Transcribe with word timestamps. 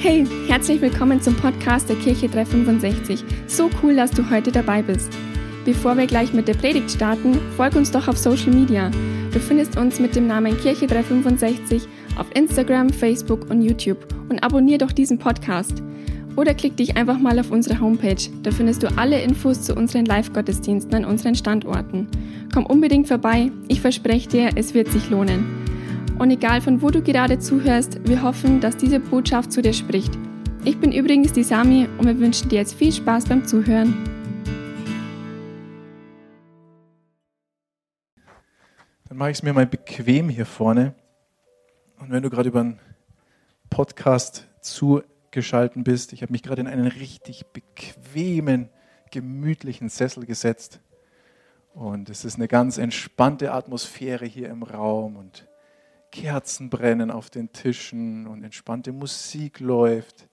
Hey, 0.00 0.24
herzlich 0.46 0.80
willkommen 0.80 1.20
zum 1.20 1.34
Podcast 1.34 1.88
der 1.88 1.96
Kirche 1.96 2.28
365. 2.28 3.24
So 3.48 3.68
cool, 3.82 3.96
dass 3.96 4.12
du 4.12 4.30
heute 4.30 4.52
dabei 4.52 4.80
bist. 4.80 5.10
Bevor 5.64 5.96
wir 5.96 6.06
gleich 6.06 6.32
mit 6.32 6.46
der 6.46 6.54
Predigt 6.54 6.92
starten, 6.92 7.36
folg 7.56 7.74
uns 7.74 7.90
doch 7.90 8.06
auf 8.06 8.16
Social 8.16 8.52
Media. 8.52 8.92
Du 9.32 9.40
findest 9.40 9.76
uns 9.76 9.98
mit 9.98 10.14
dem 10.14 10.28
Namen 10.28 10.56
Kirche 10.56 10.86
365 10.86 11.82
auf 12.16 12.28
Instagram, 12.36 12.90
Facebook 12.90 13.50
und 13.50 13.60
YouTube 13.60 14.06
und 14.28 14.40
abonnier 14.44 14.78
doch 14.78 14.92
diesen 14.92 15.18
Podcast. 15.18 15.82
Oder 16.36 16.54
klick 16.54 16.76
dich 16.76 16.96
einfach 16.96 17.18
mal 17.18 17.36
auf 17.40 17.50
unsere 17.50 17.80
Homepage. 17.80 18.30
Da 18.44 18.52
findest 18.52 18.84
du 18.84 18.96
alle 18.96 19.20
Infos 19.20 19.62
zu 19.62 19.74
unseren 19.74 20.04
Live-Gottesdiensten 20.04 20.94
an 20.94 21.06
unseren 21.06 21.34
Standorten. 21.34 22.06
Komm 22.54 22.66
unbedingt 22.66 23.08
vorbei. 23.08 23.50
Ich 23.66 23.80
verspreche 23.80 24.28
dir, 24.28 24.50
es 24.54 24.74
wird 24.74 24.92
sich 24.92 25.10
lohnen. 25.10 25.57
Und 26.18 26.32
egal 26.32 26.60
von 26.60 26.82
wo 26.82 26.90
du 26.90 27.00
gerade 27.00 27.38
zuhörst, 27.38 28.04
wir 28.08 28.22
hoffen, 28.22 28.60
dass 28.60 28.76
diese 28.76 28.98
Botschaft 28.98 29.52
zu 29.52 29.62
dir 29.62 29.72
spricht. 29.72 30.18
Ich 30.64 30.80
bin 30.80 30.90
übrigens 30.90 31.32
die 31.32 31.44
Sami 31.44 31.88
und 31.96 32.06
wir 32.06 32.18
wünschen 32.18 32.48
dir 32.48 32.56
jetzt 32.56 32.74
viel 32.74 32.92
Spaß 32.92 33.26
beim 33.26 33.46
Zuhören. 33.46 33.94
Dann 39.08 39.16
mache 39.16 39.30
ich 39.30 39.38
es 39.38 39.42
mir 39.44 39.52
mal 39.52 39.66
bequem 39.66 40.28
hier 40.28 40.44
vorne. 40.44 40.96
Und 42.00 42.10
wenn 42.10 42.24
du 42.24 42.30
gerade 42.30 42.48
über 42.48 42.60
einen 42.60 42.80
Podcast 43.70 44.48
zugeschalten 44.60 45.84
bist, 45.84 46.12
ich 46.12 46.22
habe 46.22 46.32
mich 46.32 46.42
gerade 46.42 46.60
in 46.60 46.66
einen 46.66 46.88
richtig 46.88 47.46
bequemen, 47.52 48.70
gemütlichen 49.12 49.88
Sessel 49.88 50.26
gesetzt. 50.26 50.80
Und 51.74 52.10
es 52.10 52.24
ist 52.24 52.34
eine 52.36 52.48
ganz 52.48 52.76
entspannte 52.76 53.52
Atmosphäre 53.52 54.26
hier 54.26 54.48
im 54.48 54.64
Raum 54.64 55.14
und 55.16 55.47
Kerzen 56.10 56.70
brennen 56.70 57.10
auf 57.10 57.30
den 57.30 57.52
Tischen 57.52 58.26
und 58.26 58.44
entspannte 58.44 58.92
Musik 58.92 59.60
läuft. 59.60 60.28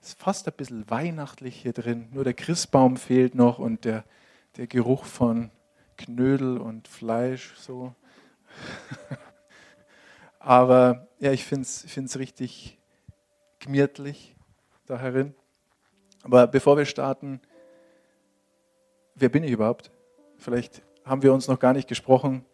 Es 0.00 0.08
ist 0.10 0.20
fast 0.20 0.46
ein 0.46 0.54
bisschen 0.56 0.90
weihnachtlich 0.90 1.56
hier 1.56 1.72
drin. 1.72 2.08
Nur 2.12 2.24
der 2.24 2.34
Christbaum 2.34 2.96
fehlt 2.96 3.34
noch 3.34 3.58
und 3.58 3.84
der, 3.84 4.04
der 4.56 4.66
Geruch 4.66 5.04
von 5.04 5.50
Knödel 5.96 6.58
und 6.58 6.88
Fleisch 6.88 7.54
so. 7.56 7.94
Aber 10.38 11.08
ja, 11.20 11.32
ich 11.32 11.44
finde 11.44 11.64
es 11.64 12.18
richtig 12.18 12.78
gemütlich 13.60 14.36
da 14.86 14.98
herin. 14.98 15.34
Aber 16.22 16.46
bevor 16.46 16.76
wir 16.76 16.84
starten, 16.84 17.40
wer 19.14 19.30
bin 19.30 19.42
ich 19.42 19.52
überhaupt? 19.52 19.90
Vielleicht 20.36 20.82
haben 21.04 21.22
wir 21.22 21.32
uns 21.32 21.48
noch 21.48 21.58
gar 21.58 21.72
nicht 21.72 21.88
gesprochen 21.88 22.44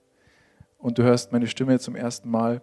und 0.81 0.98
du 0.98 1.03
hörst 1.03 1.33
meine 1.33 1.47
Stimme 1.47 1.78
zum 1.78 1.95
ersten 1.95 2.31
Mal. 2.31 2.62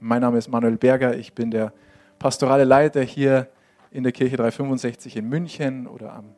Mein 0.00 0.22
Name 0.22 0.38
ist 0.38 0.48
Manuel 0.48 0.78
Berger, 0.78 1.16
ich 1.16 1.34
bin 1.34 1.50
der 1.50 1.72
pastorale 2.18 2.64
Leiter 2.64 3.02
hier 3.02 3.48
in 3.90 4.02
der 4.02 4.12
Kirche 4.12 4.36
365 4.36 5.16
in 5.16 5.28
München 5.28 5.86
oder 5.86 6.14
am 6.14 6.34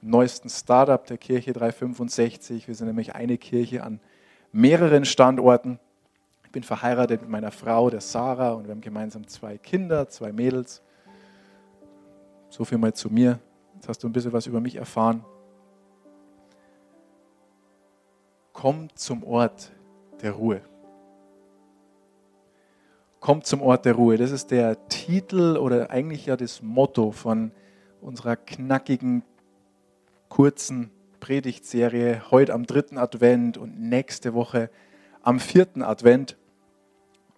neuesten 0.00 0.48
Startup 0.48 1.04
der 1.06 1.18
Kirche 1.18 1.52
365. 1.52 2.66
Wir 2.66 2.74
sind 2.74 2.86
nämlich 2.86 3.14
eine 3.14 3.38
Kirche 3.38 3.84
an 3.84 4.00
mehreren 4.52 5.04
Standorten. 5.04 5.78
Ich 6.44 6.50
bin 6.50 6.62
verheiratet 6.62 7.20
mit 7.20 7.30
meiner 7.30 7.50
Frau, 7.50 7.90
der 7.90 8.00
Sarah, 8.00 8.52
und 8.52 8.64
wir 8.64 8.70
haben 8.70 8.80
gemeinsam 8.80 9.26
zwei 9.26 9.58
Kinder, 9.58 10.08
zwei 10.08 10.32
Mädels. 10.32 10.82
So 12.48 12.64
viel 12.64 12.78
mal 12.78 12.94
zu 12.94 13.10
mir. 13.10 13.38
Jetzt 13.74 13.88
hast 13.88 14.02
du 14.02 14.08
ein 14.08 14.12
bisschen 14.12 14.32
was 14.32 14.46
über 14.46 14.60
mich 14.60 14.76
erfahren. 14.76 15.24
Komm 18.52 18.88
zum 18.94 19.24
Ort 19.24 19.73
der 20.24 20.32
Ruhe. 20.32 20.62
Kommt 23.20 23.46
zum 23.46 23.62
Ort 23.62 23.84
der 23.84 23.94
Ruhe. 23.94 24.16
Das 24.16 24.30
ist 24.30 24.50
der 24.50 24.88
Titel 24.88 25.56
oder 25.56 25.90
eigentlich 25.90 26.26
ja 26.26 26.36
das 26.36 26.62
Motto 26.62 27.12
von 27.12 27.52
unserer 28.00 28.36
knackigen, 28.36 29.22
kurzen 30.28 30.90
Predigtserie 31.20 32.22
heute 32.30 32.52
am 32.52 32.66
dritten 32.66 32.98
Advent 32.98 33.56
und 33.56 33.78
nächste 33.80 34.34
Woche 34.34 34.70
am 35.22 35.40
vierten 35.40 35.82
Advent. 35.82 36.36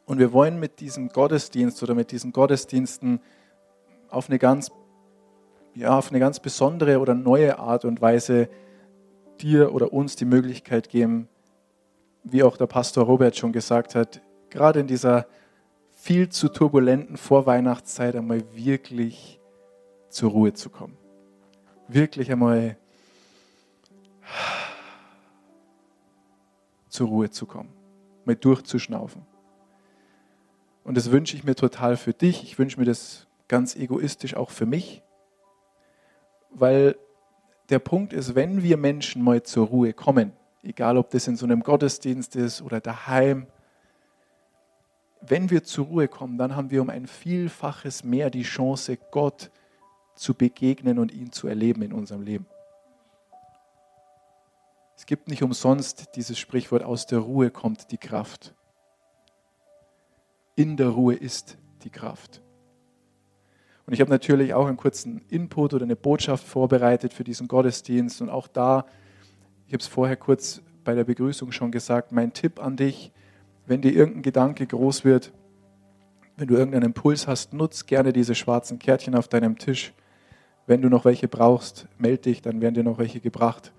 Und 0.06 0.18
wir 0.18 0.32
wollen 0.32 0.58
mit 0.58 0.80
diesem 0.80 1.08
Gottesdienst 1.08 1.82
oder 1.82 1.94
mit 1.94 2.12
diesen 2.12 2.32
Gottesdiensten 2.32 3.20
auf 4.08 4.28
eine 4.28 4.38
ganz, 4.38 4.70
ja, 5.74 5.98
auf 5.98 6.10
eine 6.10 6.20
ganz 6.20 6.40
besondere 6.40 7.00
oder 7.00 7.14
neue 7.14 7.58
Art 7.58 7.84
und 7.84 8.00
Weise 8.00 8.48
dir 9.40 9.74
oder 9.74 9.92
uns 9.92 10.16
die 10.16 10.24
Möglichkeit 10.24 10.88
geben, 10.88 11.28
wie 12.30 12.42
auch 12.42 12.56
der 12.56 12.66
Pastor 12.66 13.04
Robert 13.04 13.36
schon 13.36 13.52
gesagt 13.52 13.94
hat, 13.94 14.20
gerade 14.50 14.80
in 14.80 14.86
dieser 14.86 15.26
viel 15.92 16.28
zu 16.28 16.48
turbulenten 16.48 17.16
Vorweihnachtszeit 17.16 18.16
einmal 18.16 18.42
wirklich 18.54 19.40
zur 20.08 20.30
Ruhe 20.30 20.52
zu 20.52 20.68
kommen. 20.70 20.96
Wirklich 21.88 22.30
einmal 22.30 22.76
zur 26.88 27.08
Ruhe 27.08 27.30
zu 27.30 27.46
kommen, 27.46 27.72
mal 28.24 28.34
durchzuschnaufen. 28.34 29.22
Und 30.82 30.96
das 30.96 31.10
wünsche 31.10 31.36
ich 31.36 31.44
mir 31.44 31.54
total 31.54 31.96
für 31.96 32.12
dich. 32.12 32.42
Ich 32.42 32.58
wünsche 32.58 32.78
mir 32.78 32.86
das 32.86 33.26
ganz 33.48 33.76
egoistisch 33.76 34.34
auch 34.34 34.50
für 34.50 34.66
mich, 34.66 35.02
weil 36.50 36.96
der 37.68 37.78
Punkt 37.78 38.12
ist, 38.12 38.34
wenn 38.34 38.62
wir 38.62 38.76
Menschen 38.76 39.22
mal 39.22 39.42
zur 39.42 39.66
Ruhe 39.66 39.92
kommen, 39.92 40.32
egal 40.62 40.96
ob 40.96 41.10
das 41.10 41.26
in 41.26 41.36
so 41.36 41.46
einem 41.46 41.62
Gottesdienst 41.62 42.36
ist 42.36 42.62
oder 42.62 42.80
daheim, 42.80 43.46
wenn 45.20 45.50
wir 45.50 45.64
zur 45.64 45.86
Ruhe 45.86 46.08
kommen, 46.08 46.38
dann 46.38 46.54
haben 46.54 46.70
wir 46.70 46.82
um 46.82 46.90
ein 46.90 47.06
Vielfaches 47.06 48.04
mehr 48.04 48.30
die 48.30 48.42
Chance, 48.42 48.98
Gott 49.10 49.50
zu 50.14 50.34
begegnen 50.34 50.98
und 50.98 51.12
ihn 51.12 51.32
zu 51.32 51.48
erleben 51.48 51.82
in 51.82 51.92
unserem 51.92 52.22
Leben. 52.22 52.46
Es 54.96 55.04
gibt 55.04 55.28
nicht 55.28 55.42
umsonst 55.42 56.16
dieses 56.16 56.38
Sprichwort, 56.38 56.82
aus 56.82 57.06
der 57.06 57.18
Ruhe 57.18 57.50
kommt 57.50 57.90
die 57.90 57.98
Kraft. 57.98 58.54
In 60.54 60.76
der 60.76 60.88
Ruhe 60.88 61.14
ist 61.14 61.58
die 61.82 61.90
Kraft. 61.90 62.40
Und 63.86 63.92
ich 63.92 64.00
habe 64.00 64.10
natürlich 64.10 64.54
auch 64.54 64.66
einen 64.66 64.78
kurzen 64.78 65.22
Input 65.28 65.74
oder 65.74 65.84
eine 65.84 65.96
Botschaft 65.96 66.44
vorbereitet 66.44 67.12
für 67.12 67.24
diesen 67.24 67.46
Gottesdienst. 67.46 68.20
Und 68.20 68.30
auch 68.30 68.48
da 68.48 68.86
ich 69.66 69.72
habe 69.72 69.80
es 69.80 69.88
vorher 69.88 70.16
kurz 70.16 70.62
bei 70.84 70.94
der 70.94 71.04
Begrüßung 71.04 71.50
schon 71.50 71.72
gesagt, 71.72 72.12
mein 72.12 72.32
Tipp 72.32 72.62
an 72.62 72.76
dich, 72.76 73.12
wenn 73.66 73.80
dir 73.80 73.92
irgendein 73.92 74.22
Gedanke 74.22 74.66
groß 74.66 75.04
wird, 75.04 75.32
wenn 76.36 76.46
du 76.46 76.54
irgendeinen 76.54 76.84
Impuls 76.86 77.26
hast, 77.26 77.52
nutz 77.52 77.86
gerne 77.86 78.12
diese 78.12 78.34
schwarzen 78.34 78.78
Kärtchen 78.78 79.16
auf 79.16 79.26
deinem 79.26 79.58
Tisch. 79.58 79.92
Wenn 80.66 80.82
du 80.82 80.88
noch 80.88 81.04
welche 81.04 81.26
brauchst, 81.26 81.88
melde 81.98 82.22
dich, 82.22 82.42
dann 82.42 82.60
werden 82.60 82.74
dir 82.74 82.84
noch 82.84 82.98
welche 82.98 83.20
gebracht. 83.20 83.72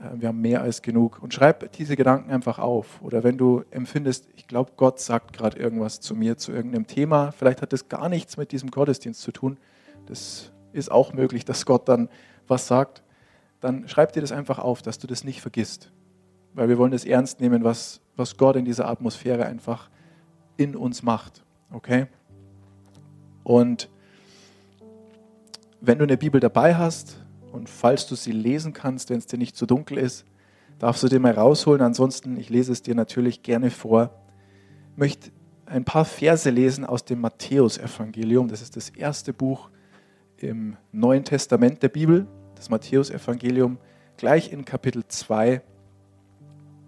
Äh, 0.00 0.20
wir 0.20 0.28
haben 0.28 0.40
mehr 0.40 0.62
als 0.62 0.82
genug. 0.82 1.20
Und 1.20 1.34
schreib 1.34 1.72
diese 1.72 1.96
Gedanken 1.96 2.30
einfach 2.30 2.58
auf. 2.58 3.00
Oder 3.02 3.24
wenn 3.24 3.38
du 3.38 3.64
empfindest, 3.70 4.28
ich 4.36 4.46
glaube, 4.46 4.72
Gott 4.76 5.00
sagt 5.00 5.32
gerade 5.32 5.58
irgendwas 5.58 6.00
zu 6.00 6.14
mir, 6.14 6.36
zu 6.36 6.52
irgendeinem 6.52 6.86
Thema, 6.86 7.32
vielleicht 7.32 7.62
hat 7.62 7.72
das 7.72 7.88
gar 7.88 8.08
nichts 8.08 8.36
mit 8.36 8.52
diesem 8.52 8.70
Gottesdienst 8.70 9.22
zu 9.22 9.32
tun. 9.32 9.56
Das 10.06 10.52
ist 10.72 10.92
auch 10.92 11.12
möglich, 11.12 11.44
dass 11.44 11.66
Gott 11.66 11.88
dann 11.88 12.08
was 12.46 12.68
sagt 12.68 13.02
dann 13.60 13.88
schreib 13.88 14.12
dir 14.12 14.20
das 14.20 14.32
einfach 14.32 14.58
auf, 14.58 14.82
dass 14.82 14.98
du 14.98 15.06
das 15.06 15.24
nicht 15.24 15.40
vergisst. 15.40 15.90
Weil 16.54 16.68
wir 16.68 16.78
wollen 16.78 16.92
das 16.92 17.04
ernst 17.04 17.40
nehmen, 17.40 17.64
was, 17.64 18.00
was 18.16 18.36
Gott 18.36 18.56
in 18.56 18.64
dieser 18.64 18.88
Atmosphäre 18.88 19.46
einfach 19.46 19.90
in 20.56 20.76
uns 20.76 21.02
macht. 21.02 21.44
Okay? 21.70 22.06
Und 23.44 23.88
wenn 25.80 25.98
du 25.98 26.04
eine 26.04 26.16
Bibel 26.16 26.40
dabei 26.40 26.74
hast 26.76 27.24
und 27.52 27.68
falls 27.68 28.06
du 28.06 28.14
sie 28.14 28.32
lesen 28.32 28.72
kannst, 28.72 29.10
wenn 29.10 29.18
es 29.18 29.26
dir 29.26 29.38
nicht 29.38 29.56
zu 29.56 29.66
dunkel 29.66 29.98
ist, 29.98 30.24
darfst 30.78 31.02
du 31.02 31.08
dir 31.08 31.20
mal 31.20 31.32
rausholen. 31.32 31.82
Ansonsten, 31.82 32.36
ich 32.36 32.50
lese 32.50 32.72
es 32.72 32.82
dir 32.82 32.94
natürlich 32.94 33.42
gerne 33.42 33.70
vor. 33.70 34.10
Ich 34.92 34.98
möchte 34.98 35.30
ein 35.66 35.84
paar 35.84 36.04
Verse 36.04 36.48
lesen 36.50 36.84
aus 36.84 37.04
dem 37.04 37.20
Matthäusevangelium. 37.20 38.48
Das 38.48 38.62
ist 38.62 38.76
das 38.76 38.90
erste 38.90 39.32
Buch 39.32 39.70
im 40.36 40.76
Neuen 40.92 41.24
Testament 41.24 41.82
der 41.82 41.88
Bibel 41.88 42.26
das 42.58 42.70
Matthäusevangelium, 42.70 43.78
gleich 44.16 44.52
in 44.52 44.64
Kapitel 44.64 45.06
2 45.06 45.62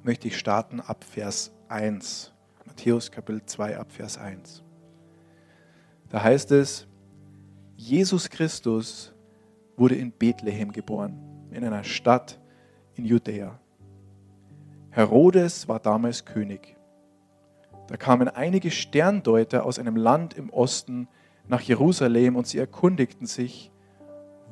möchte 0.03 0.27
ich 0.29 0.37
starten 0.37 0.81
ab 0.81 1.05
Vers 1.05 1.53
1. 1.69 2.33
Matthäus 2.67 3.13
Kapitel 3.13 3.45
2 3.45 3.79
ab 3.79 3.93
Vers 3.93 4.19
1. 4.19 4.65
Da 6.09 6.23
heißt 6.23 6.51
es, 6.51 6.89
Jesus 7.77 8.29
Christus 8.29 9.15
wurde 9.77 9.95
in 9.95 10.11
Bethlehem 10.11 10.73
geboren, 10.73 11.17
in 11.53 11.65
einer 11.65 11.85
Stadt 11.85 12.41
in 12.97 13.05
Judäa. 13.05 13.59
Herodes 14.91 15.69
war 15.69 15.79
damals 15.79 16.25
König. 16.25 16.77
Da 17.87 17.97
kamen 17.97 18.29
einige 18.29 18.73
Sterndeuter 18.73 19.65
aus 19.65 19.79
einem 19.79 19.95
Land 19.95 20.35
im 20.35 20.51
Osten 20.51 21.07
nach 21.47 21.61
Jerusalem 21.61 22.35
und 22.35 22.49
sie 22.49 22.59
erkundigten 22.59 23.27
sich, 23.27 23.71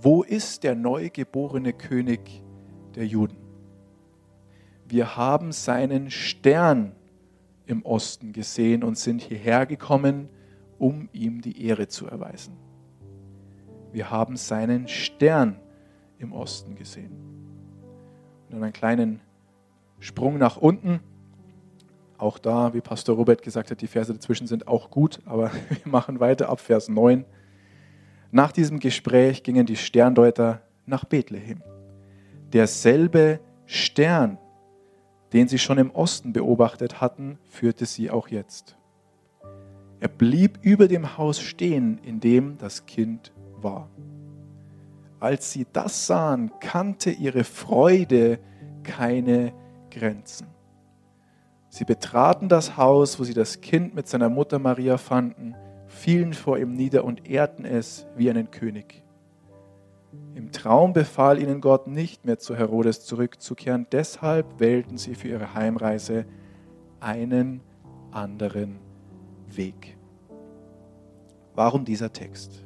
wo 0.00 0.22
ist 0.22 0.62
der 0.62 0.74
neugeborene 0.74 1.72
König 1.72 2.42
der 2.94 3.06
Juden? 3.06 3.36
Wir 4.86 5.16
haben 5.16 5.52
seinen 5.52 6.10
Stern 6.10 6.92
im 7.66 7.84
Osten 7.84 8.32
gesehen 8.32 8.82
und 8.82 8.96
sind 8.96 9.20
hierher 9.20 9.66
gekommen, 9.66 10.28
um 10.78 11.08
ihm 11.12 11.42
die 11.42 11.66
Ehre 11.66 11.88
zu 11.88 12.06
erweisen. 12.06 12.56
wir 13.92 14.10
haben 14.10 14.36
seinen 14.36 14.86
Stern 14.86 15.58
im 16.18 16.32
Osten 16.32 16.74
gesehen. 16.74 17.12
Und 18.44 18.54
dann 18.54 18.62
einen 18.62 18.72
kleinen 18.72 19.20
Sprung 19.98 20.38
nach 20.38 20.56
unten. 20.56 21.00
Auch 22.18 22.38
da, 22.38 22.74
wie 22.74 22.80
Pastor 22.80 23.16
Robert 23.16 23.42
gesagt 23.42 23.70
hat, 23.70 23.80
die 23.80 23.86
Verse 23.86 24.12
dazwischen 24.12 24.46
sind 24.46 24.68
auch 24.68 24.90
gut, 24.90 25.20
aber 25.24 25.50
wir 25.68 25.90
machen 25.90 26.20
weiter 26.20 26.48
ab 26.48 26.60
Vers 26.60 26.88
9. 26.88 27.24
Nach 28.30 28.52
diesem 28.52 28.78
Gespräch 28.78 29.42
gingen 29.42 29.66
die 29.66 29.76
Sterndeuter 29.76 30.62
nach 30.86 31.04
Bethlehem. 31.04 31.62
Derselbe 32.52 33.40
Stern, 33.66 34.38
den 35.32 35.48
sie 35.48 35.58
schon 35.58 35.78
im 35.78 35.90
Osten 35.90 36.32
beobachtet 36.32 37.00
hatten, 37.00 37.38
führte 37.50 37.86
sie 37.86 38.10
auch 38.10 38.28
jetzt. 38.28 38.76
Er 40.00 40.08
blieb 40.08 40.58
über 40.62 40.88
dem 40.88 41.19
Haus 41.19 41.40
stehen, 41.40 41.98
in 42.04 42.20
dem 42.20 42.56
das 42.58 42.86
Kind 42.86 43.32
war. 43.56 43.88
Als 45.20 45.52
sie 45.52 45.66
das 45.72 46.06
sahen, 46.06 46.52
kannte 46.60 47.10
ihre 47.10 47.44
Freude 47.44 48.38
keine 48.84 49.52
Grenzen. 49.90 50.46
Sie 51.69 51.84
betraten 51.84 52.48
das 52.48 52.76
Haus, 52.76 53.19
wo 53.19 53.25
sie 53.25 53.34
das 53.34 53.60
Kind 53.60 53.94
mit 53.94 54.08
seiner 54.08 54.28
Mutter 54.28 54.58
Maria 54.58 54.96
fanden, 54.96 55.54
fielen 55.98 56.32
vor 56.32 56.58
ihm 56.58 56.72
nieder 56.72 57.04
und 57.04 57.28
ehrten 57.28 57.64
es 57.64 58.06
wie 58.16 58.30
einen 58.30 58.50
König. 58.50 59.02
Im 60.34 60.52
Traum 60.52 60.92
befahl 60.92 61.42
ihnen 61.42 61.60
Gott 61.60 61.86
nicht 61.86 62.24
mehr 62.24 62.38
zu 62.38 62.56
Herodes 62.56 63.04
zurückzukehren, 63.04 63.86
deshalb 63.90 64.60
wählten 64.60 64.96
sie 64.96 65.14
für 65.14 65.28
ihre 65.28 65.54
Heimreise 65.54 66.24
einen 67.00 67.60
anderen 68.12 68.78
Weg. 69.48 69.96
Warum 71.54 71.84
dieser 71.84 72.12
Text? 72.12 72.64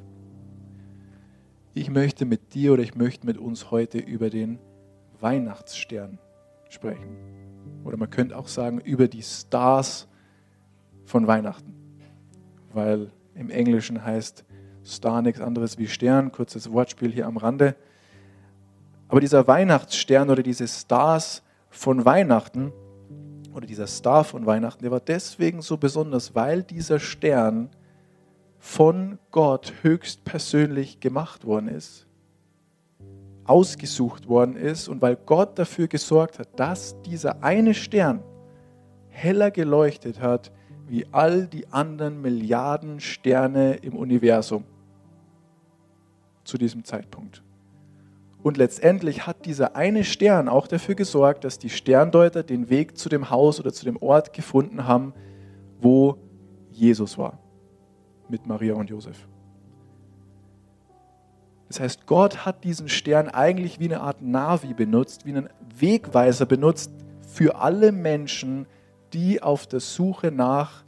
Ich 1.73 1.89
möchte 1.89 2.25
mit 2.25 2.53
dir 2.53 2.73
oder 2.73 2.83
ich 2.83 2.93
möchte 2.93 3.25
mit 3.25 3.39
uns 3.39 3.71
heute 3.71 3.97
über 3.97 4.29
den 4.29 4.59
Weihnachtsstern 5.19 6.19
sprechen. 6.69 7.17
Oder 7.83 7.97
man 7.97 8.11
könnte 8.11 8.37
auch 8.37 8.47
sagen 8.47 8.79
über 8.79 9.07
die 9.07 9.23
Stars 9.23 10.07
von 11.05 11.25
Weihnachten. 11.25 11.73
Weil 12.71 13.11
im 13.35 13.49
Englischen 13.49 14.03
heißt 14.03 14.45
Star 14.85 15.21
nichts 15.21 15.41
anderes 15.41 15.77
wie 15.77 15.87
Stern, 15.87 16.31
kurzes 16.31 16.71
Wortspiel 16.71 17.11
hier 17.11 17.27
am 17.27 17.37
Rande. 17.37 17.75
Aber 19.07 19.19
dieser 19.19 19.47
Weihnachtsstern 19.47 20.29
oder 20.29 20.43
diese 20.43 20.67
Stars 20.67 21.43
von 21.69 22.05
Weihnachten 22.05 22.71
oder 23.53 23.65
dieser 23.65 23.87
Star 23.87 24.23
von 24.23 24.45
Weihnachten, 24.45 24.83
der 24.83 24.91
war 24.91 24.99
deswegen 24.99 25.61
so 25.61 25.77
besonders, 25.77 26.35
weil 26.35 26.63
dieser 26.63 26.99
Stern 26.99 27.69
von 28.57 29.19
Gott 29.31 29.73
höchst 29.81 30.23
persönlich 30.23 30.99
gemacht 30.99 31.45
worden 31.45 31.67
ist, 31.67 32.07
ausgesucht 33.45 34.27
worden 34.27 34.55
ist 34.55 34.87
und 34.87 35.01
weil 35.01 35.15
Gott 35.15 35.59
dafür 35.59 35.87
gesorgt 35.87 36.39
hat, 36.39 36.59
dass 36.59 37.01
dieser 37.03 37.43
eine 37.43 37.73
Stern 37.73 38.23
heller 39.09 39.51
geleuchtet 39.51 40.21
hat 40.21 40.51
wie 40.87 41.05
all 41.11 41.47
die 41.47 41.71
anderen 41.71 42.21
Milliarden 42.21 42.99
Sterne 42.99 43.75
im 43.75 43.95
Universum 43.95 44.63
zu 46.43 46.57
diesem 46.57 46.83
Zeitpunkt. 46.83 47.41
Und 48.43 48.57
letztendlich 48.57 49.25
hat 49.25 49.45
dieser 49.45 49.77
eine 49.77 50.03
Stern 50.03 50.49
auch 50.49 50.67
dafür 50.67 50.95
gesorgt, 50.95 51.45
dass 51.45 51.59
die 51.59 51.69
Sterndeuter 51.69 52.43
den 52.43 52.69
Weg 52.69 52.97
zu 52.97 53.07
dem 53.07 53.29
Haus 53.29 53.59
oder 53.59 53.71
zu 53.71 53.85
dem 53.85 53.95
Ort 54.01 54.33
gefunden 54.33 54.85
haben, 54.85 55.13
wo 55.79 56.17
Jesus 56.71 57.17
war 57.17 57.39
mit 58.27 58.45
Maria 58.45 58.73
und 58.73 58.89
Josef. 58.89 59.27
Das 61.69 61.79
heißt, 61.79 62.05
Gott 62.05 62.45
hat 62.45 62.63
diesen 62.65 62.89
Stern 62.89 63.29
eigentlich 63.29 63.79
wie 63.79 63.85
eine 63.85 64.01
Art 64.01 64.21
Navi 64.21 64.73
benutzt, 64.73 65.25
wie 65.25 65.31
einen 65.31 65.49
Wegweiser 65.75 66.45
benutzt 66.45 66.91
für 67.21 67.55
alle 67.55 67.91
Menschen, 67.91 68.65
die 68.65 68.82
auf 69.41 69.67
der 69.67 69.79
Suche 69.79 70.31
nach 70.31 70.83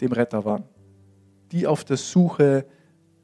dem 0.00 0.12
Retter 0.12 0.44
waren, 0.44 0.64
die 1.52 1.66
auf 1.66 1.84
der 1.84 1.96
Suche 1.96 2.66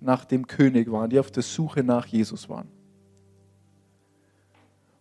nach 0.00 0.24
dem 0.24 0.46
König 0.46 0.90
waren, 0.90 1.10
die 1.10 1.18
auf 1.18 1.30
der 1.30 1.42
Suche 1.42 1.82
nach 1.82 2.06
Jesus 2.06 2.48
waren. 2.48 2.68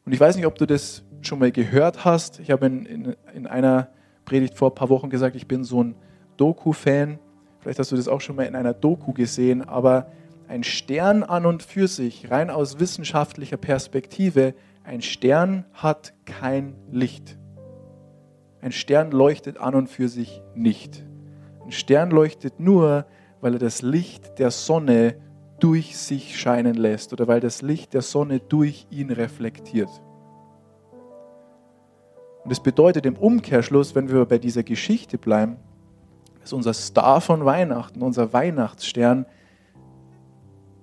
Und 0.06 0.14
ich 0.14 0.20
weiß 0.20 0.36
nicht, 0.36 0.46
ob 0.46 0.58
du 0.58 0.66
das 0.66 1.04
schon 1.22 1.40
mal 1.40 1.52
gehört 1.52 2.06
hast. 2.06 2.40
Ich 2.40 2.52
habe 2.52 2.66
in, 2.66 2.86
in, 2.86 3.16
in 3.34 3.48
einer 3.48 3.90
Predigt 4.26 4.56
vor 4.56 4.72
ein 4.72 4.76
paar 4.76 4.90
Wochen 4.90 5.10
gesagt, 5.10 5.36
ich 5.36 5.48
bin 5.48 5.64
so 5.64 5.84
ein 5.84 5.96
Doku-Fan. 6.38 7.20
Vielleicht 7.60 7.80
hast 7.80 7.92
du 7.92 7.96
das 7.96 8.08
auch 8.08 8.22
schon 8.22 8.36
mal 8.36 8.44
in 8.44 8.56
einer 8.56 8.74
Doku 8.74 9.14
gesehen, 9.14 9.62
aber 9.62 10.12
ein 10.48 10.64
Stern 10.64 11.24
an 11.24 11.46
und 11.46 11.64
für 11.64 11.88
sich, 11.88 12.30
rein 12.30 12.50
aus 12.50 12.80
wissenschaftlicher 12.80 13.58
Perspektive, 13.58 14.54
ein 14.84 15.02
Stern 15.02 15.66
hat 15.74 16.14
kein 16.26 16.76
Licht. 16.92 17.38
Ein 18.64 18.72
Stern 18.72 19.12
leuchtet 19.12 19.58
an 19.58 19.76
und 19.76 19.90
für 19.90 20.08
sich 20.08 20.42
nicht. 20.56 21.04
Ein 21.66 21.74
Stern 21.74 22.12
leuchtet 22.12 22.62
nur, 22.62 23.06
weil 23.42 23.56
er 23.56 23.60
das 23.60 23.82
Licht 23.82 24.40
der 24.40 24.52
Sonne 24.52 25.18
durch 25.60 25.98
sich 25.98 26.40
scheinen 26.40 26.76
lässt 26.76 27.12
oder 27.12 27.28
weil 27.28 27.42
das 27.42 27.62
Licht 27.62 27.94
der 27.94 28.02
Sonne 28.02 28.40
durch 28.40 28.88
ihn 28.90 29.12
reflektiert. 29.12 29.90
Und 32.46 32.52
das 32.52 32.64
bedeutet 32.64 33.06
im 33.06 33.18
Umkehrschluss, 33.18 33.96
wenn 33.96 34.08
wir 34.08 34.24
bei 34.24 34.38
dieser 34.38 34.64
Geschichte 34.64 35.18
bleiben, 35.18 35.58
ist 36.42 36.54
unser 36.54 36.74
Star 36.74 37.20
von 37.20 37.44
Weihnachten, 37.44 38.02
unser 38.02 38.32
Weihnachtsstern, 38.32 39.26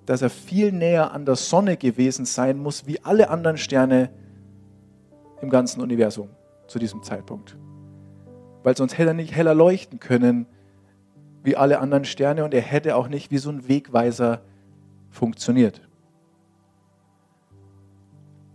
dass 0.04 0.20
er 0.20 0.28
viel 0.28 0.70
näher 0.70 1.12
an 1.12 1.24
der 1.24 1.36
Sonne 1.36 1.78
gewesen 1.78 2.26
sein 2.26 2.58
muss, 2.58 2.86
wie 2.86 3.00
alle 3.00 3.30
anderen 3.30 3.56
Sterne 3.56 4.10
im 5.40 5.48
ganzen 5.48 5.80
Universum 5.80 6.28
zu 6.66 6.78
diesem 6.78 7.02
Zeitpunkt. 7.02 7.56
Weil 8.62 8.76
sonst 8.76 8.98
hätte 8.98 9.10
er 9.10 9.14
nicht 9.14 9.34
heller 9.34 9.54
leuchten 9.54 10.00
können 10.00 10.46
wie 11.42 11.56
alle 11.56 11.78
anderen 11.80 12.04
Sterne 12.04 12.44
und 12.44 12.52
er 12.52 12.60
hätte 12.60 12.96
auch 12.96 13.08
nicht 13.08 13.30
wie 13.30 13.38
so 13.38 13.50
ein 13.50 13.66
Wegweiser 13.68 14.42
funktioniert. 15.08 15.80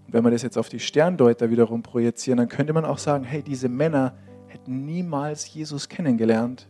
Und 0.06 0.14
wenn 0.14 0.24
wir 0.24 0.32
das 0.32 0.44
jetzt 0.44 0.58
auf 0.58 0.70
die 0.70 0.80
Sterndeuter 0.80 1.50
wiederum 1.50 1.82
projizieren, 1.82 2.38
dann 2.38 2.50
könnte 2.50 2.74
man 2.74 2.86
auch 2.86 3.00
sagen, 3.00 3.24
hey, 3.24 3.42
diese 3.42 3.70
Männer 3.70 4.14
hätten 4.48 4.86
niemals 4.86 5.52
Jesus 5.52 5.90
kennengelernt, 5.90 6.68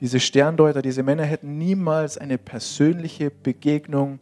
diese 0.00 0.20
Sterndeuter, 0.20 0.82
diese 0.82 1.02
Männer 1.02 1.22
hätten 1.22 1.56
niemals 1.56 2.18
eine 2.18 2.36
persönliche 2.36 3.30
Begegnung 3.30 4.18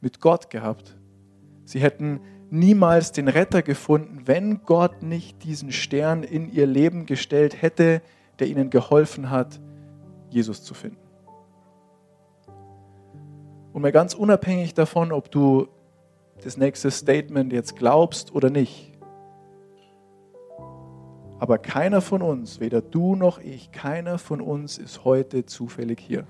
mit 0.00 0.20
Gott 0.20 0.50
gehabt. 0.50 0.96
Sie 1.64 1.80
hätten 1.80 2.20
niemals 2.50 3.12
den 3.12 3.28
Retter 3.28 3.62
gefunden, 3.62 4.22
wenn 4.26 4.62
Gott 4.64 5.02
nicht 5.02 5.44
diesen 5.44 5.72
Stern 5.72 6.22
in 6.22 6.50
ihr 6.50 6.66
Leben 6.66 7.06
gestellt 7.06 7.60
hätte, 7.60 8.02
der 8.38 8.46
ihnen 8.46 8.70
geholfen 8.70 9.30
hat, 9.30 9.60
Jesus 10.30 10.62
zu 10.62 10.74
finden. 10.74 10.98
Und 13.72 13.82
mal 13.82 13.92
ganz 13.92 14.14
unabhängig 14.14 14.74
davon, 14.74 15.12
ob 15.12 15.30
du 15.30 15.68
das 16.42 16.56
nächste 16.56 16.90
Statement 16.90 17.52
jetzt 17.52 17.76
glaubst 17.76 18.34
oder 18.34 18.50
nicht, 18.50 18.92
aber 21.38 21.58
keiner 21.58 22.00
von 22.00 22.20
uns, 22.20 22.58
weder 22.60 22.80
du 22.82 23.14
noch 23.14 23.38
ich, 23.38 23.70
keiner 23.70 24.18
von 24.18 24.40
uns 24.40 24.76
ist 24.76 25.04
heute 25.04 25.46
zufällig 25.46 26.00
hier. 26.00 26.26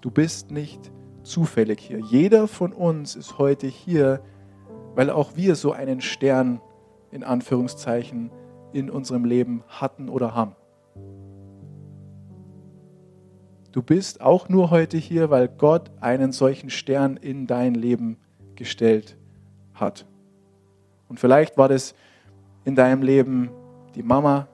Du 0.00 0.10
bist 0.10 0.50
nicht 0.50 0.92
zufällig 1.22 1.80
hier. 1.80 1.98
Jeder 1.98 2.48
von 2.48 2.72
uns 2.72 3.16
ist 3.16 3.38
heute 3.38 3.66
hier, 3.66 4.20
weil 4.94 5.10
auch 5.10 5.36
wir 5.36 5.54
so 5.54 5.72
einen 5.72 6.00
Stern 6.00 6.60
in 7.10 7.24
Anführungszeichen 7.24 8.30
in 8.72 8.90
unserem 8.90 9.24
Leben 9.24 9.62
hatten 9.68 10.08
oder 10.08 10.34
haben. 10.34 10.56
Du 13.72 13.82
bist 13.82 14.20
auch 14.20 14.48
nur 14.48 14.70
heute 14.70 14.98
hier, 14.98 15.30
weil 15.30 15.48
Gott 15.48 15.90
einen 16.00 16.32
solchen 16.32 16.68
Stern 16.68 17.16
in 17.16 17.46
dein 17.46 17.74
Leben 17.74 18.18
gestellt 18.54 19.16
hat. 19.72 20.06
Und 21.08 21.18
vielleicht 21.18 21.56
war 21.56 21.68
das 21.68 21.94
in 22.64 22.74
deinem 22.74 23.02
Leben 23.02 23.50
die 23.94 24.02
Mama 24.02 24.48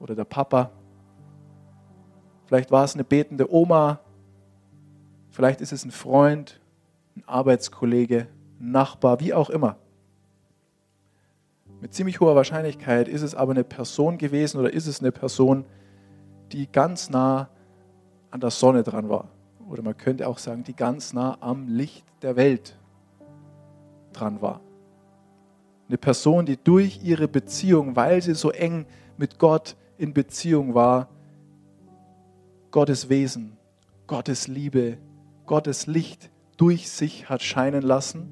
oder 0.00 0.14
der 0.14 0.24
Papa. 0.24 0.70
Vielleicht 2.46 2.70
war 2.70 2.84
es 2.84 2.94
eine 2.94 3.04
betende 3.04 3.52
Oma. 3.52 4.00
Vielleicht 5.36 5.60
ist 5.60 5.70
es 5.70 5.84
ein 5.84 5.90
Freund, 5.90 6.62
ein 7.14 7.22
Arbeitskollege, 7.26 8.26
ein 8.58 8.70
Nachbar, 8.70 9.20
wie 9.20 9.34
auch 9.34 9.50
immer. 9.50 9.76
Mit 11.82 11.92
ziemlich 11.92 12.20
hoher 12.20 12.34
Wahrscheinlichkeit 12.34 13.06
ist 13.06 13.20
es 13.20 13.34
aber 13.34 13.52
eine 13.52 13.62
Person 13.62 14.16
gewesen 14.16 14.58
oder 14.58 14.72
ist 14.72 14.86
es 14.86 15.00
eine 15.00 15.12
Person, 15.12 15.66
die 16.52 16.66
ganz 16.72 17.10
nah 17.10 17.50
an 18.30 18.40
der 18.40 18.48
Sonne 18.48 18.82
dran 18.82 19.10
war. 19.10 19.28
Oder 19.68 19.82
man 19.82 19.94
könnte 19.98 20.26
auch 20.26 20.38
sagen, 20.38 20.64
die 20.64 20.74
ganz 20.74 21.12
nah 21.12 21.36
am 21.40 21.68
Licht 21.68 22.06
der 22.22 22.36
Welt 22.36 22.78
dran 24.14 24.40
war. 24.40 24.62
Eine 25.86 25.98
Person, 25.98 26.46
die 26.46 26.56
durch 26.56 27.00
ihre 27.04 27.28
Beziehung, 27.28 27.94
weil 27.94 28.22
sie 28.22 28.34
so 28.34 28.52
eng 28.52 28.86
mit 29.18 29.38
Gott 29.38 29.76
in 29.98 30.14
Beziehung 30.14 30.74
war, 30.74 31.10
Gottes 32.70 33.10
Wesen 33.10 33.58
Gottes 34.06 34.46
Liebe, 34.46 34.98
Gottes 35.46 35.86
Licht 35.86 36.30
durch 36.56 36.90
sich 36.90 37.28
hat 37.28 37.42
scheinen 37.42 37.82
lassen 37.82 38.28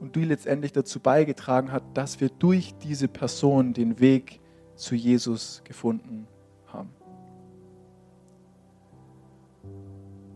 und 0.00 0.16
die 0.16 0.24
letztendlich 0.24 0.72
dazu 0.72 1.00
beigetragen 1.00 1.72
hat, 1.72 1.82
dass 1.94 2.20
wir 2.20 2.28
durch 2.28 2.74
diese 2.82 3.08
Person 3.08 3.72
den 3.74 4.00
Weg 4.00 4.40
zu 4.74 4.94
Jesus 4.94 5.62
gefunden 5.64 6.26
haben. 6.66 6.90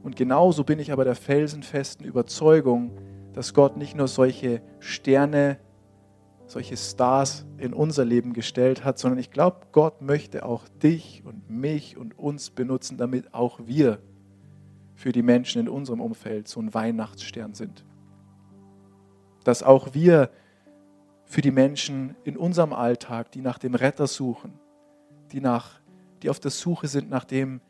Und 0.03 0.17
genauso 0.17 0.65
bin 0.65 0.79
ich 0.79 0.93
aber 0.93 1.05
der 1.05 1.15
felsenfesten 1.15 2.05
Überzeugung, 2.05 2.91
dass 3.33 3.55
Gott 3.55 3.77
nicht 3.77 3.97
nur 3.97 4.09
solche 4.09 4.61
Sterne, 4.81 5.59
solche 6.47 6.77
Stars 6.77 7.47
in 7.57 7.73
unser 7.73 8.05
Leben 8.05 8.33
gestellt 8.33 8.85
hat, 8.85 8.99
sondern 8.99 9.19
ich 9.19 9.31
glaube, 9.31 9.69
Gott 9.71 10.03
möchte 10.03 10.45
auch 10.45 10.69
dich 10.69 11.23
und 11.25 11.49
mich 11.49 11.97
und 11.97 12.19
uns 12.19 12.51
benutzen, 12.51 12.99
damit 12.99 13.33
auch 13.33 13.61
wir 13.65 14.01
für 15.03 15.11
die 15.11 15.23
Menschen 15.23 15.63
in 15.63 15.69
unserem 15.69 16.01
Umfeld 16.01 16.47
so 16.47 16.61
ein 16.61 16.73
Weihnachtsstern 16.73 17.55
sind. 17.55 17.85
Dass 19.43 19.65
auch 19.65 19.95
wir 19.95 20.31
für 21.25 21.41
die 21.41 21.51
Menschen 21.51 22.15
in 22.23 22.37
unserem 22.37 22.73
Alltag, 22.73 23.33
die 23.33 23.41
nach 23.41 23.59
dem 23.59 23.75
Retter 23.75 24.07
suchen, 24.07 24.61
die, 25.33 25.41
nach, 25.41 25.81
die 26.23 26.31
auf 26.31 26.39
der 26.39 26.53
Suche 26.53 26.87
sind 26.87 27.11
nach 27.11 27.25
dem, 27.25 27.61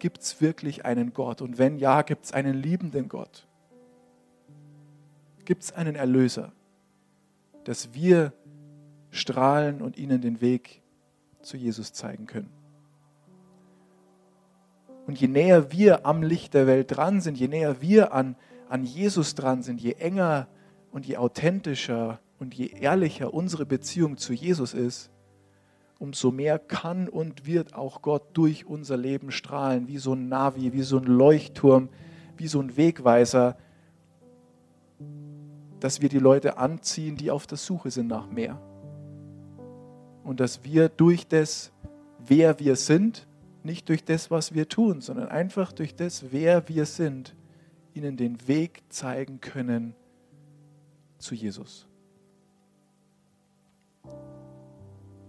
gibt 0.00 0.20
es 0.20 0.42
wirklich 0.42 0.84
einen 0.84 1.14
Gott? 1.14 1.40
Und 1.40 1.56
wenn 1.56 1.78
ja, 1.78 2.02
gibt 2.02 2.26
es 2.26 2.32
einen 2.32 2.54
liebenden 2.54 3.08
Gott? 3.08 3.48
Gibt 5.46 5.62
es 5.62 5.72
einen 5.72 5.94
Erlöser? 5.94 6.52
Dass 7.64 7.94
wir 7.94 8.34
strahlen 9.08 9.80
und 9.80 9.96
ihnen 9.96 10.20
den 10.20 10.42
Weg 10.42 10.82
zu 11.40 11.56
Jesus 11.56 11.94
zeigen 11.94 12.26
können. 12.26 12.50
Und 15.12 15.20
je 15.20 15.28
näher 15.28 15.70
wir 15.70 16.06
am 16.06 16.22
Licht 16.22 16.54
der 16.54 16.66
Welt 16.66 16.96
dran 16.96 17.20
sind, 17.20 17.36
je 17.38 17.46
näher 17.46 17.82
wir 17.82 18.14
an, 18.14 18.34
an 18.70 18.82
Jesus 18.82 19.34
dran 19.34 19.62
sind, 19.62 19.78
je 19.78 19.92
enger 19.92 20.48
und 20.90 21.04
je 21.04 21.18
authentischer 21.18 22.18
und 22.38 22.54
je 22.54 22.68
ehrlicher 22.68 23.34
unsere 23.34 23.66
Beziehung 23.66 24.16
zu 24.16 24.32
Jesus 24.32 24.72
ist, 24.72 25.10
umso 25.98 26.30
mehr 26.30 26.58
kann 26.58 27.10
und 27.10 27.44
wird 27.44 27.74
auch 27.74 28.00
Gott 28.00 28.22
durch 28.32 28.64
unser 28.64 28.96
Leben 28.96 29.32
strahlen, 29.32 29.86
wie 29.86 29.98
so 29.98 30.14
ein 30.14 30.30
Navi, 30.30 30.72
wie 30.72 30.80
so 30.80 30.96
ein 30.96 31.04
Leuchtturm, 31.04 31.90
wie 32.38 32.46
so 32.46 32.60
ein 32.60 32.78
Wegweiser, 32.78 33.58
dass 35.78 36.00
wir 36.00 36.08
die 36.08 36.20
Leute 36.20 36.56
anziehen, 36.56 37.16
die 37.16 37.30
auf 37.30 37.46
der 37.46 37.58
Suche 37.58 37.90
sind 37.90 38.06
nach 38.06 38.30
mehr. 38.30 38.58
Und 40.24 40.40
dass 40.40 40.64
wir 40.64 40.88
durch 40.88 41.28
das, 41.28 41.70
wer 42.18 42.58
wir 42.58 42.76
sind, 42.76 43.26
nicht 43.64 43.88
durch 43.88 44.04
das, 44.04 44.30
was 44.30 44.54
wir 44.54 44.68
tun, 44.68 45.00
sondern 45.00 45.28
einfach 45.28 45.72
durch 45.72 45.94
das, 45.94 46.26
wer 46.30 46.68
wir 46.68 46.86
sind, 46.86 47.34
ihnen 47.94 48.16
den 48.16 48.48
Weg 48.48 48.82
zeigen 48.88 49.40
können 49.40 49.94
zu 51.18 51.34
Jesus. 51.34 51.86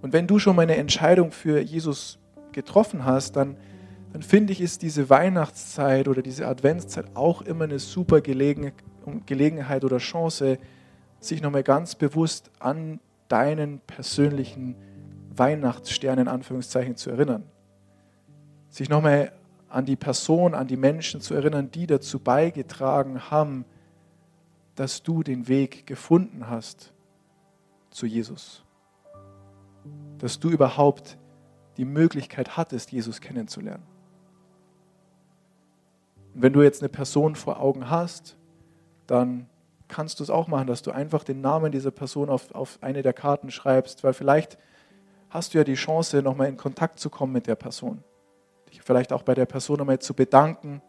Und 0.02 0.12
wenn 0.12 0.28
du 0.28 0.40
schon 0.40 0.56
mal 0.56 0.63
eine 0.63 0.75
Entscheidung 0.75 1.32
für 1.32 1.62
Jesus 1.62 2.20
getroffen 2.52 3.06
hast, 3.06 3.36
dann, 3.36 3.58
dann 4.12 4.22
finde 4.22 4.54
ich, 4.54 4.62
ist 4.62 4.82
diese 4.82 5.10
Weihnachtszeit 5.10 6.08
oder 6.08 6.22
diese 6.22 6.48
Adventszeit 6.48 7.16
auch 7.16 7.42
immer 7.42 7.63
eine 7.63 7.80
super 7.80 8.22
Gelegenheit 8.22 9.84
oder 9.84 9.98
Chance, 10.00 10.58
sich 11.20 11.42
nochmal 11.42 11.63
ganz 11.63 11.96
bewusst 11.96 12.52
an 12.60 13.00
deinen 13.30 13.80
persönlichen 13.80 14.75
Weihnachtsstern 15.36 16.20
in 16.20 16.28
Anführungszeichen 16.28 16.96
zu 16.96 17.10
erinnern. 17.10 17.44
Sich 18.74 18.89
nochmal 18.89 19.32
an 19.70 19.86
die 19.86 19.96
Person, 19.96 20.53
an 20.53 20.68
die 20.68 20.75
Menschen 20.75 21.22
zu 21.22 21.34
erinnern, 21.34 21.72
die 21.72 21.88
dazu 21.88 22.20
beigetragen 22.20 23.32
haben, 23.32 23.63
dass 24.75 25.03
du 25.03 25.24
den 25.24 25.48
Weg 25.48 25.88
gefunden 25.88 26.50
hast 26.50 26.92
zu 27.89 28.06
Jesus 28.06 28.63
dass 30.24 30.39
du 30.39 30.50
überhaupt 30.50 31.18
die 31.75 31.86
Möglichkeit 31.86 32.56
hattest, 32.56 32.92
Jesus 32.92 33.20
kennenzulernen. 33.20 33.84
Und 36.34 36.42
wenn 36.42 36.53
du 36.53 36.62
jetzt 36.62 36.82
eine 36.82 36.89
Person 36.89 37.36
vor 37.36 37.60
Augen 37.60 37.89
hast, 37.89 38.38
dann 39.08 39.48
kannst 39.88 40.20
du 40.20 40.24
es 40.24 40.30
auch 40.30 40.48
machen, 40.48 40.68
dass 40.68 40.82
du 40.82 40.92
einfach 40.92 41.24
den 41.24 41.42
Namen 41.42 41.72
dieser 41.72 41.92
Person 41.92 42.30
auf, 42.30 42.56
auf 42.56 42.80
eine 42.82 43.01
der 43.01 43.13
Karten 43.13 43.51
schreibst, 43.51 44.03
weil 44.03 44.13
vielleicht 44.13 44.58
hast 45.30 45.53
du 45.53 45.58
ja 45.58 45.63
die 45.63 45.74
Chance, 45.74 46.22
nochmal 46.22 46.48
in 46.48 46.58
Kontakt 46.58 47.00
zu 47.00 47.10
kommen 47.10 47.34
mit 47.34 47.48
der 47.48 47.56
Person. 47.56 48.03
Vielleicht 48.82 49.13
auch 49.13 49.24
bei 49.24 49.34
der 49.34 49.46
Person 49.46 49.77
nochmal 49.77 50.00
zu 50.00 50.13
bedanken, 50.13 50.82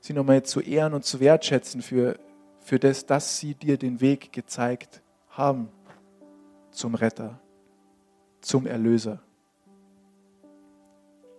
sie 0.00 0.12
nochmal 0.12 0.42
zu 0.42 0.60
ehren 0.60 0.94
und 0.94 1.04
zu 1.04 1.20
wertschätzen 1.20 1.82
für, 1.82 2.18
für 2.60 2.78
das, 2.78 3.06
dass 3.06 3.38
sie 3.38 3.54
dir 3.54 3.76
den 3.76 4.00
Weg 4.00 4.32
gezeigt 4.32 5.02
haben 5.28 5.68
zum 6.70 6.94
Retter 6.94 7.40
zum 8.40 8.66
Erlöser, 8.66 9.20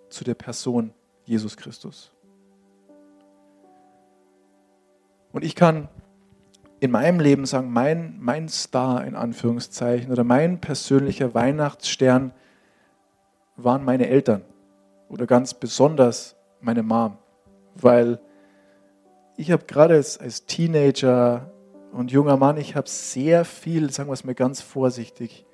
zu 0.09 0.23
der 0.23 0.35
Person 0.35 0.93
Jesus 1.25 1.57
Christus. 1.57 2.11
Und 5.31 5.43
ich 5.43 5.55
kann 5.55 5.87
in 6.79 6.91
meinem 6.91 7.19
Leben 7.19 7.45
sagen, 7.45 7.71
mein, 7.71 8.17
mein 8.19 8.49
Star 8.49 9.05
in 9.05 9.15
Anführungszeichen 9.15 10.11
oder 10.11 10.23
mein 10.23 10.59
persönlicher 10.59 11.33
Weihnachtsstern 11.33 12.33
waren 13.55 13.85
meine 13.85 14.07
Eltern 14.07 14.43
oder 15.11 15.27
ganz 15.27 15.53
besonders 15.53 16.35
meine 16.61 16.83
Mom, 16.83 17.17
weil 17.75 18.19
ich 19.35 19.51
habe 19.51 19.65
gerade 19.65 19.95
als, 19.95 20.17
als 20.17 20.45
Teenager 20.45 21.51
und 21.91 22.11
junger 22.11 22.37
Mann, 22.37 22.57
ich 22.57 22.75
habe 22.75 22.87
sehr 22.87 23.43
viel, 23.43 23.91
sagen 23.91 24.09
wir 24.09 24.13
es 24.13 24.23
mal 24.23 24.35
ganz 24.35 24.61
vorsichtig, 24.61 25.45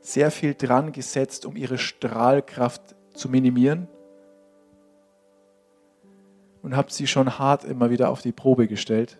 sehr 0.00 0.30
viel 0.30 0.54
dran 0.54 0.92
gesetzt, 0.92 1.44
um 1.44 1.56
ihre 1.56 1.78
Strahlkraft 1.78 2.94
zu 3.12 3.28
minimieren 3.28 3.88
und 6.62 6.74
habe 6.74 6.90
sie 6.90 7.06
schon 7.06 7.38
hart 7.38 7.64
immer 7.64 7.90
wieder 7.90 8.10
auf 8.10 8.22
die 8.22 8.32
Probe 8.32 8.66
gestellt. 8.66 9.18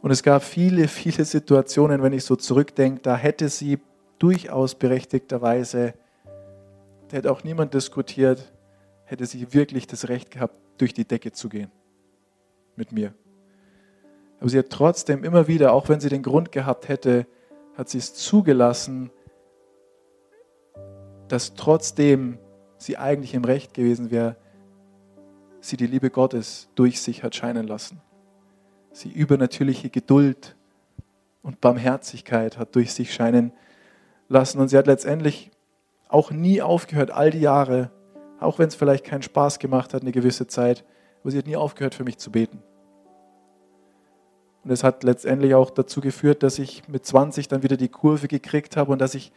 Und 0.00 0.10
es 0.10 0.22
gab 0.22 0.42
viele, 0.42 0.86
viele 0.86 1.24
Situationen, 1.24 2.02
wenn 2.02 2.12
ich 2.12 2.24
so 2.24 2.36
zurückdenke, 2.36 3.00
da 3.00 3.16
hätte 3.16 3.48
sie 3.48 3.78
durchaus 4.18 4.74
berechtigterweise, 4.74 5.94
hätte 7.14 7.30
auch 7.30 7.44
niemand 7.44 7.72
diskutiert, 7.74 8.52
hätte 9.04 9.24
sie 9.26 9.54
wirklich 9.54 9.86
das 9.86 10.08
Recht 10.08 10.30
gehabt, 10.30 10.54
durch 10.78 10.92
die 10.92 11.04
Decke 11.04 11.32
zu 11.32 11.48
gehen 11.48 11.70
mit 12.76 12.90
mir. 12.90 13.14
Aber 14.40 14.48
sie 14.48 14.58
hat 14.58 14.70
trotzdem 14.70 15.22
immer 15.22 15.46
wieder, 15.46 15.72
auch 15.72 15.88
wenn 15.88 16.00
sie 16.00 16.08
den 16.08 16.22
Grund 16.22 16.50
gehabt 16.50 16.88
hätte, 16.88 17.26
hat 17.76 17.88
sie 17.88 17.98
es 17.98 18.14
zugelassen, 18.14 19.10
dass 21.28 21.54
trotzdem 21.54 22.38
sie 22.78 22.96
eigentlich 22.96 23.34
im 23.34 23.44
Recht 23.44 23.74
gewesen 23.74 24.10
wäre, 24.10 24.36
sie 25.60 25.76
die 25.76 25.86
Liebe 25.86 26.10
Gottes 26.10 26.68
durch 26.74 27.00
sich 27.00 27.22
hat 27.22 27.34
scheinen 27.36 27.66
lassen. 27.66 28.02
Sie 28.92 29.10
übernatürliche 29.10 29.88
Geduld 29.88 30.56
und 31.42 31.60
Barmherzigkeit 31.60 32.58
hat 32.58 32.74
durch 32.74 32.92
sich 32.92 33.14
scheinen 33.14 33.52
lassen. 34.28 34.60
Und 34.60 34.68
sie 34.68 34.76
hat 34.76 34.86
letztendlich 34.86 35.50
auch 36.08 36.30
nie 36.30 36.62
aufgehört, 36.62 37.10
all 37.10 37.30
die 37.30 37.40
Jahre, 37.40 37.90
auch 38.40 38.58
wenn 38.58 38.68
es 38.68 38.74
vielleicht 38.74 39.04
keinen 39.04 39.22
Spaß 39.22 39.58
gemacht 39.58 39.94
hat, 39.94 40.02
eine 40.02 40.12
gewisse 40.12 40.46
Zeit, 40.46 40.84
aber 41.20 41.30
sie 41.30 41.38
hat 41.38 41.46
nie 41.46 41.56
aufgehört, 41.56 41.94
für 41.94 42.04
mich 42.04 42.18
zu 42.18 42.30
beten. 42.30 42.62
Und 44.64 44.70
es 44.70 44.82
hat 44.82 45.04
letztendlich 45.04 45.54
auch 45.54 45.70
dazu 45.70 46.00
geführt, 46.00 46.42
dass 46.42 46.58
ich 46.58 46.88
mit 46.88 47.04
20 47.04 47.48
dann 47.48 47.62
wieder 47.62 47.76
die 47.76 47.88
Kurve 47.88 48.28
gekriegt 48.28 48.76
habe 48.76 48.92
und 48.92 48.98
dass 49.00 49.14
ich 49.14 49.32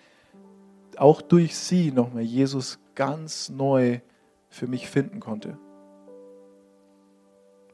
auch 0.98 1.22
durch 1.22 1.58
sie 1.58 1.92
nochmal 1.92 2.24
Jesus 2.24 2.80
ganz 2.96 3.50
neu 3.50 4.00
für 4.50 4.68
mich 4.68 4.90
finden 4.90 5.20
konnte. 5.20 5.58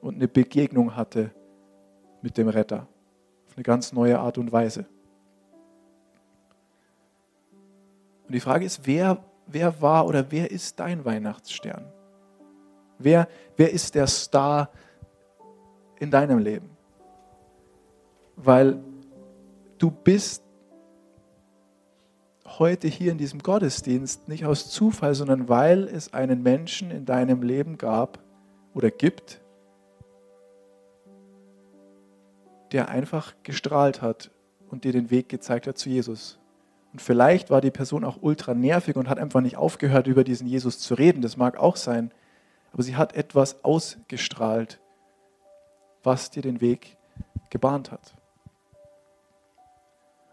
Und 0.02 0.16
eine 0.16 0.28
Begegnung 0.28 0.96
hatte 0.96 1.32
mit 2.22 2.38
dem 2.38 2.48
Retter. 2.48 2.88
Auf 3.48 3.56
eine 3.56 3.64
ganz 3.64 3.94
neue 3.94 4.20
Art 4.20 4.38
und 4.38 4.52
Weise. 4.52 4.86
Und 8.34 8.38
die 8.38 8.42
Frage 8.42 8.66
ist, 8.66 8.88
wer, 8.88 9.24
wer 9.46 9.80
war 9.80 10.08
oder 10.08 10.32
wer 10.32 10.50
ist 10.50 10.80
dein 10.80 11.06
Weihnachtsstern? 11.06 11.86
Wer, 12.98 13.30
wer 13.58 13.72
ist 13.72 13.94
der 13.94 14.08
Star 14.08 14.72
in 16.00 16.10
deinem 16.10 16.40
Leben? 16.40 16.74
weil 18.36 18.80
du 19.78 19.92
bist 19.92 20.44
heute 22.46 22.88
hier 22.88 23.12
in 23.12 23.18
diesem 23.18 23.40
Gottesdienst 23.40 24.28
nicht 24.28 24.46
aus 24.46 24.70
Zufall, 24.70 25.16
sondern 25.16 25.50
weil 25.50 25.84
es 25.84 26.14
einen 26.14 26.44
Menschen 26.44 26.92
in 26.92 27.06
deinem 27.06 27.42
Leben 27.42 27.78
gab 27.78 28.20
oder 28.74 28.92
gibt, 28.92 29.42
der 32.72 32.90
einfach 32.90 33.34
gestrahlt 33.44 34.02
hat 34.02 34.32
und 34.70 34.84
dir 34.84 34.92
den 34.92 35.10
Weg 35.10 35.30
gezeigt 35.30 35.68
hat 35.68 35.78
zu 35.78 35.90
Jesus. 35.90 36.40
Und 36.94 37.02
vielleicht 37.02 37.50
war 37.50 37.60
die 37.60 37.72
Person 37.72 38.04
auch 38.06 38.20
ultra 38.22 38.54
nervig 38.54 38.96
und 38.96 39.10
hat 39.10 39.18
einfach 39.18 39.42
nicht 39.42 39.58
aufgehört, 39.58 40.06
über 40.06 40.24
diesen 40.24 40.48
Jesus 40.48 40.80
zu 40.80 40.94
reden. 40.94 41.24
Das 41.24 41.38
mag 41.38 41.58
auch 41.58 41.76
sein. 41.76 42.12
aber 42.72 42.84
sie 42.84 42.96
hat 42.96 43.16
etwas 43.16 43.64
ausgestrahlt, 43.64 44.80
was 46.04 46.30
dir 46.30 46.42
den 46.42 46.62
Weg 46.62 46.98
gebahnt 47.50 47.92
hat. 47.92 48.14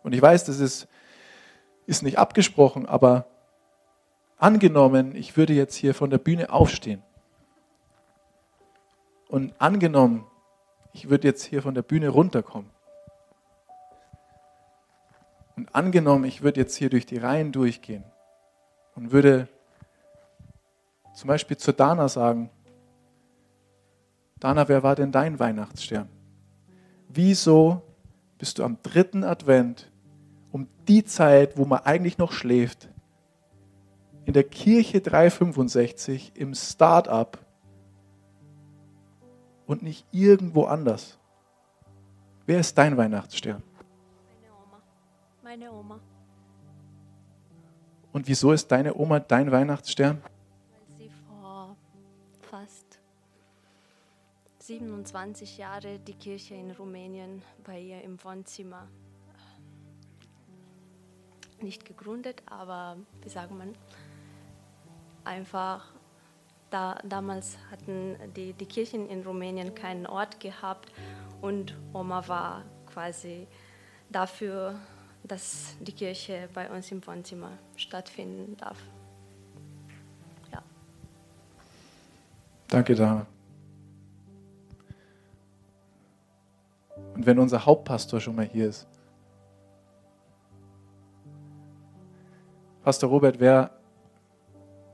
Und 0.02 0.14
ich 0.14 0.22
weiß, 0.22 0.44
das 0.44 0.60
ist, 0.60 0.86
ist 1.86 2.02
nicht 2.02 2.18
abgesprochen, 2.18 2.86
aber 2.86 3.26
angenommen, 4.38 5.14
ich 5.14 5.36
würde 5.36 5.52
jetzt 5.52 5.74
hier 5.74 5.94
von 5.94 6.10
der 6.10 6.18
Bühne 6.18 6.50
aufstehen. 6.50 7.02
Und 9.28 9.54
angenommen, 9.60 10.26
ich 10.92 11.08
würde 11.08 11.28
jetzt 11.28 11.44
hier 11.44 11.62
von 11.62 11.74
der 11.74 11.82
Bühne 11.82 12.08
runterkommen. 12.08 12.70
Und 15.60 15.74
angenommen, 15.74 16.24
ich 16.24 16.40
würde 16.40 16.58
jetzt 16.58 16.74
hier 16.74 16.88
durch 16.88 17.04
die 17.04 17.18
Reihen 17.18 17.52
durchgehen 17.52 18.02
und 18.94 19.12
würde 19.12 19.46
zum 21.12 21.28
Beispiel 21.28 21.58
zu 21.58 21.74
Dana 21.74 22.08
sagen, 22.08 22.48
Dana, 24.38 24.66
wer 24.68 24.82
war 24.82 24.96
denn 24.96 25.12
dein 25.12 25.38
Weihnachtsstern? 25.38 26.08
Wieso 27.10 27.82
bist 28.38 28.58
du 28.58 28.64
am 28.64 28.78
dritten 28.82 29.22
Advent 29.22 29.92
um 30.50 30.66
die 30.88 31.04
Zeit, 31.04 31.58
wo 31.58 31.66
man 31.66 31.80
eigentlich 31.80 32.16
noch 32.16 32.32
schläft, 32.32 32.88
in 34.24 34.32
der 34.32 34.44
Kirche 34.44 35.02
365 35.02 36.32
im 36.36 36.54
Start-up 36.54 37.38
und 39.66 39.82
nicht 39.82 40.06
irgendwo 40.10 40.64
anders? 40.64 41.18
Wer 42.46 42.60
ist 42.60 42.78
dein 42.78 42.96
Weihnachtsstern? 42.96 43.62
Meine 45.50 45.72
Oma. 45.72 45.98
Und 48.12 48.28
wieso 48.28 48.52
ist 48.52 48.68
deine 48.68 48.94
Oma 48.94 49.18
dein 49.18 49.50
Weihnachtsstern? 49.50 50.22
Weil 50.22 50.96
sie 50.96 51.10
vor 51.26 51.76
fast 52.40 53.00
27 54.60 55.58
Jahren 55.58 56.04
die 56.04 56.14
Kirche 56.14 56.54
in 56.54 56.70
Rumänien 56.70 57.42
bei 57.64 57.80
ihr 57.80 58.00
im 58.02 58.22
Wohnzimmer 58.22 58.86
äh, 61.58 61.64
nicht 61.64 61.84
gegründet, 61.84 62.44
aber 62.46 62.96
wie 63.20 63.28
sagt 63.28 63.50
man, 63.50 63.74
einfach 65.24 65.92
da, 66.70 67.00
damals 67.02 67.58
hatten 67.72 68.14
die, 68.36 68.52
die 68.52 68.66
Kirchen 68.66 69.08
in 69.08 69.24
Rumänien 69.24 69.74
keinen 69.74 70.06
Ort 70.06 70.38
gehabt 70.38 70.92
und 71.40 71.76
Oma 71.92 72.28
war 72.28 72.64
quasi 72.86 73.48
dafür, 74.10 74.78
dass 75.24 75.76
die 75.80 75.92
Kirche 75.92 76.48
bei 76.54 76.70
uns 76.70 76.90
im 76.90 77.06
Wohnzimmer 77.06 77.50
stattfinden 77.76 78.56
darf. 78.56 78.78
Ja. 80.52 80.62
Danke, 82.68 82.94
Dana. 82.94 83.26
Und 87.14 87.26
wenn 87.26 87.38
unser 87.38 87.64
Hauptpastor 87.64 88.20
schon 88.20 88.36
mal 88.36 88.46
hier 88.46 88.68
ist, 88.68 88.86
Pastor 92.82 93.10
Robert, 93.10 93.38
wer, 93.40 93.70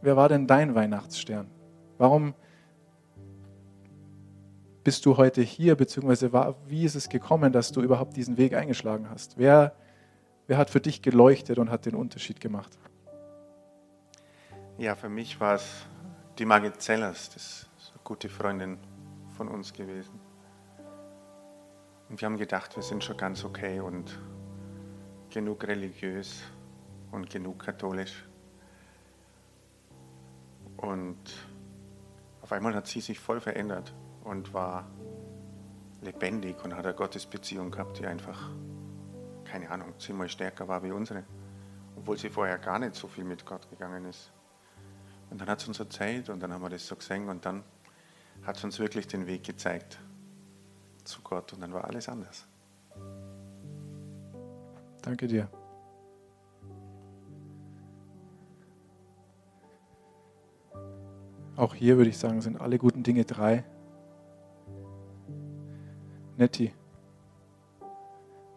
wer 0.02 0.16
war 0.16 0.28
denn 0.28 0.46
dein 0.46 0.74
Weihnachtsstern? 0.74 1.48
Warum 1.98 2.34
bist 4.82 5.06
du 5.06 5.16
heute 5.16 5.40
hier, 5.40 5.76
beziehungsweise 5.76 6.32
wie 6.66 6.84
ist 6.84 6.94
es 6.94 7.08
gekommen, 7.08 7.52
dass 7.52 7.72
du 7.72 7.80
überhaupt 7.80 8.16
diesen 8.16 8.36
Weg 8.36 8.54
eingeschlagen 8.54 9.08
hast? 9.08 9.38
Wer, 9.38 9.74
wer 10.46 10.58
hat 10.58 10.70
für 10.70 10.80
dich 10.80 11.02
geleuchtet 11.02 11.58
und 11.58 11.70
hat 11.70 11.86
den 11.86 11.94
Unterschied 11.94 12.40
gemacht? 12.40 12.78
Ja, 14.78 14.94
für 14.94 15.08
mich 15.08 15.40
war 15.40 15.54
es 15.54 15.86
die 16.38 16.44
Margit 16.44 16.80
Zellers, 16.82 17.30
das 17.30 17.66
ist 17.78 17.92
eine 17.92 18.00
gute 18.04 18.28
Freundin 18.28 18.78
von 19.36 19.48
uns 19.48 19.72
gewesen. 19.72 20.20
Und 22.08 22.20
wir 22.20 22.26
haben 22.26 22.36
gedacht, 22.36 22.76
wir 22.76 22.82
sind 22.82 23.02
schon 23.02 23.16
ganz 23.16 23.44
okay 23.44 23.80
und 23.80 24.18
genug 25.30 25.66
religiös 25.66 26.42
und 27.10 27.28
genug 27.30 27.58
katholisch. 27.58 28.24
Und 30.76 31.18
auf 32.42 32.52
einmal 32.52 32.74
hat 32.74 32.86
sie 32.86 33.00
sich 33.00 33.18
voll 33.18 33.40
verändert 33.40 33.92
und 34.24 34.52
war 34.52 34.86
lebendig 36.02 36.62
und 36.64 36.76
hat 36.76 36.84
eine 36.84 36.94
Gottesbeziehung 36.94 37.70
gehabt, 37.70 37.98
die 37.98 38.06
einfach, 38.06 38.50
keine 39.46 39.70
Ahnung, 39.70 39.94
zehnmal 39.98 40.28
stärker 40.28 40.68
war 40.68 40.82
wie 40.82 40.92
unsere. 40.92 41.24
Obwohl 41.96 42.18
sie 42.18 42.30
vorher 42.30 42.58
gar 42.58 42.78
nicht 42.78 42.94
so 42.94 43.08
viel 43.08 43.24
mit 43.24 43.46
Gott 43.46 43.68
gegangen 43.70 44.04
ist. 44.04 44.32
Und 45.30 45.40
dann 45.40 45.48
hat 45.48 45.60
es 45.60 45.68
uns 45.68 45.80
erzählt 45.80 46.28
und 46.28 46.40
dann 46.40 46.52
haben 46.52 46.62
wir 46.62 46.70
das 46.70 46.86
so 46.86 46.94
gesehen 46.96 47.28
und 47.28 47.44
dann 47.44 47.64
hat 48.42 48.56
es 48.56 48.64
uns 48.64 48.78
wirklich 48.78 49.06
den 49.06 49.26
Weg 49.26 49.44
gezeigt 49.44 49.98
zu 51.04 51.20
Gott 51.22 51.52
und 51.52 51.60
dann 51.60 51.72
war 51.72 51.84
alles 51.84 52.08
anders. 52.08 52.46
Danke 55.02 55.26
dir. 55.26 55.48
Auch 61.56 61.74
hier 61.74 61.96
würde 61.96 62.10
ich 62.10 62.18
sagen, 62.18 62.42
sind 62.42 62.60
alle 62.60 62.76
guten 62.76 63.02
Dinge 63.02 63.24
drei. 63.24 63.64
Netti, 66.36 66.74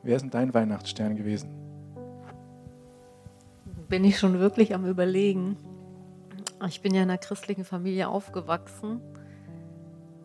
wer 0.10 0.16
ist 0.16 0.24
denn 0.24 0.32
dein 0.32 0.54
Weihnachtsstern 0.56 1.16
gewesen? 1.16 1.52
Bin 3.88 4.04
ich 4.04 4.18
schon 4.18 4.40
wirklich 4.40 4.74
am 4.74 4.86
Überlegen. 4.86 5.56
Ich 6.68 6.82
bin 6.82 6.96
ja 6.96 7.04
in 7.04 7.10
einer 7.12 7.20
christlichen 7.20 7.64
Familie 7.64 8.10
aufgewachsen 8.10 9.02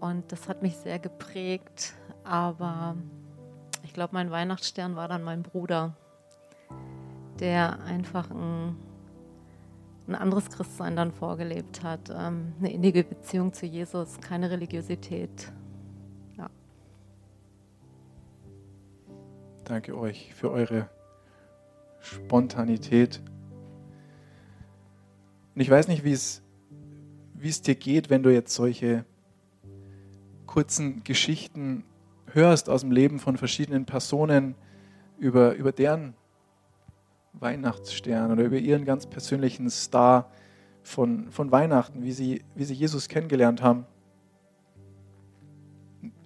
und 0.00 0.32
das 0.32 0.48
hat 0.48 0.62
mich 0.62 0.76
sehr 0.76 0.98
geprägt. 0.98 1.92
Aber 2.24 2.96
ich 3.82 3.92
glaube, 3.92 4.14
mein 4.14 4.30
Weihnachtsstern 4.30 4.96
war 4.96 5.06
dann 5.06 5.22
mein 5.22 5.42
Bruder, 5.42 5.94
der 7.38 7.82
einfach 7.82 8.30
ein 8.30 8.76
ein 10.06 10.14
anderes 10.14 10.50
Christsein 10.50 10.96
dann 10.96 11.12
vorgelebt 11.12 11.82
hat. 11.82 12.10
Ähm, 12.10 12.52
eine 12.58 12.70
innige 12.70 13.04
Beziehung 13.04 13.54
zu 13.54 13.64
Jesus, 13.64 14.20
keine 14.20 14.50
Religiosität. 14.50 15.50
Danke 19.64 19.96
euch 19.96 20.34
für 20.34 20.50
eure 20.50 20.90
Spontanität. 22.00 23.22
Und 25.54 25.60
ich 25.62 25.70
weiß 25.70 25.88
nicht, 25.88 26.04
wie 26.04 26.12
es, 26.12 26.42
dir 27.62 27.74
geht, 27.74 28.10
wenn 28.10 28.22
du 28.22 28.30
jetzt 28.30 28.54
solche 28.54 29.06
kurzen 30.44 31.02
Geschichten 31.02 31.84
hörst 32.26 32.68
aus 32.68 32.82
dem 32.82 32.92
Leben 32.92 33.18
von 33.18 33.38
verschiedenen 33.38 33.86
Personen 33.86 34.54
über, 35.18 35.54
über 35.54 35.72
deren 35.72 36.12
Weihnachtsstern 37.32 38.32
oder 38.32 38.44
über 38.44 38.58
ihren 38.58 38.84
ganz 38.84 39.06
persönlichen 39.06 39.70
Star 39.70 40.30
von, 40.82 41.30
von 41.30 41.50
Weihnachten, 41.50 42.02
wie 42.02 42.12
sie, 42.12 42.44
wie 42.54 42.64
sie 42.64 42.74
Jesus 42.74 43.08
kennengelernt 43.08 43.62
haben. 43.62 43.86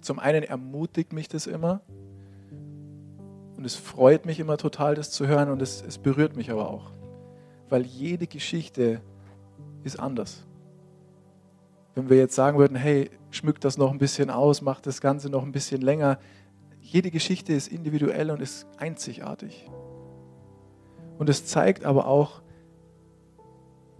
Zum 0.01 0.19
einen 0.19 0.43
ermutigt 0.43 1.13
mich 1.13 1.29
das 1.29 1.47
immer 1.47 1.79
und 3.59 3.65
es 3.65 3.75
freut 3.75 4.25
mich 4.25 4.39
immer 4.39 4.55
total, 4.55 4.95
das 4.95 5.11
zu 5.11 5.27
hören 5.27 5.49
und 5.49 5.61
es, 5.61 5.83
es 5.85 5.97
berührt 5.97 6.37
mich 6.37 6.49
aber 6.49 6.69
auch, 6.69 6.93
weil 7.67 7.85
jede 7.85 8.25
Geschichte 8.25 9.01
ist 9.83 9.99
anders. 9.99 10.45
Wenn 11.93 12.09
wir 12.09 12.15
jetzt 12.15 12.35
sagen 12.35 12.57
würden, 12.57 12.77
hey, 12.77 13.09
schmückt 13.31 13.65
das 13.65 13.77
noch 13.77 13.91
ein 13.91 13.97
bisschen 13.97 14.29
aus, 14.29 14.61
macht 14.61 14.87
das 14.87 15.01
Ganze 15.01 15.29
noch 15.29 15.43
ein 15.43 15.51
bisschen 15.51 15.81
länger, 15.81 16.19
jede 16.79 17.11
Geschichte 17.11 17.51
ist 17.51 17.67
individuell 17.67 18.31
und 18.31 18.41
ist 18.41 18.65
einzigartig. 18.77 19.69
Und 21.17 21.27
es 21.27 21.45
zeigt 21.45 21.83
aber 21.83 22.07
auch, 22.07 22.41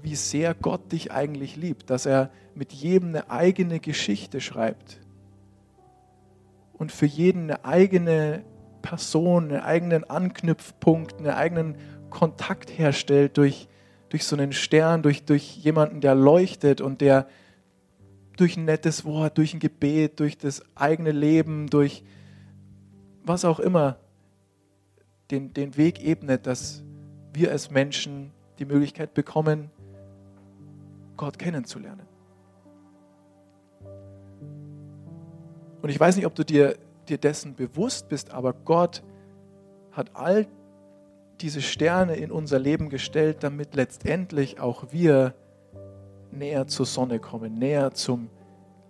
wie 0.01 0.15
sehr 0.15 0.53
Gott 0.53 0.89
dich 0.93 1.11
eigentlich 1.11 1.57
liebt, 1.57 1.89
dass 1.89 2.05
er 2.05 2.31
mit 2.55 2.71
jedem 2.71 3.09
eine 3.09 3.29
eigene 3.29 3.81
Geschichte 3.81 4.39
schreibt 4.39 5.01
und 6.77 6.93
für 6.93 7.07
jeden 7.07 7.51
eine 7.51 7.65
eigene 7.65 8.45
Person, 8.81 9.51
einen 9.51 9.61
eigenen 9.61 10.03
Anknüpfpunkt, 10.03 11.17
einen 11.17 11.29
eigenen 11.29 11.75
Kontakt 12.09 12.77
herstellt 12.77 13.37
durch, 13.37 13.67
durch 14.09 14.25
so 14.25 14.35
einen 14.35 14.53
Stern, 14.53 15.03
durch, 15.03 15.25
durch 15.25 15.57
jemanden, 15.57 16.01
der 16.01 16.15
leuchtet 16.15 16.81
und 16.81 17.01
der 17.01 17.27
durch 18.37 18.55
ein 18.55 18.65
nettes 18.65 19.03
Wort, 19.03 19.37
durch 19.37 19.53
ein 19.53 19.59
Gebet, 19.59 20.19
durch 20.19 20.37
das 20.37 20.63
eigene 20.75 21.11
Leben, 21.11 21.67
durch 21.67 22.03
was 23.23 23.45
auch 23.45 23.59
immer 23.59 23.97
den, 25.29 25.53
den 25.53 25.77
Weg 25.77 26.03
ebnet, 26.03 26.47
dass 26.47 26.83
wir 27.33 27.51
als 27.51 27.69
Menschen 27.69 28.31
die 28.57 28.65
Möglichkeit 28.65 29.13
bekommen, 29.13 29.69
Gott 31.17 31.37
kennenzulernen. 31.37 32.07
Und 35.81 35.89
ich 35.89 35.99
weiß 35.99 36.15
nicht, 36.15 36.25
ob 36.25 36.35
du 36.35 36.43
dir, 36.43 36.77
dir 37.09 37.17
dessen 37.17 37.55
bewusst 37.55 38.09
bist, 38.09 38.31
aber 38.31 38.53
Gott 38.53 39.03
hat 39.91 40.11
all 40.15 40.47
diese 41.41 41.61
Sterne 41.61 42.15
in 42.15 42.31
unser 42.31 42.59
Leben 42.59 42.89
gestellt, 42.89 43.37
damit 43.41 43.75
letztendlich 43.75 44.59
auch 44.59 44.91
wir 44.91 45.33
näher 46.31 46.67
zur 46.67 46.85
Sonne 46.85 47.19
kommen, 47.19 47.55
näher 47.55 47.91
zum 47.91 48.29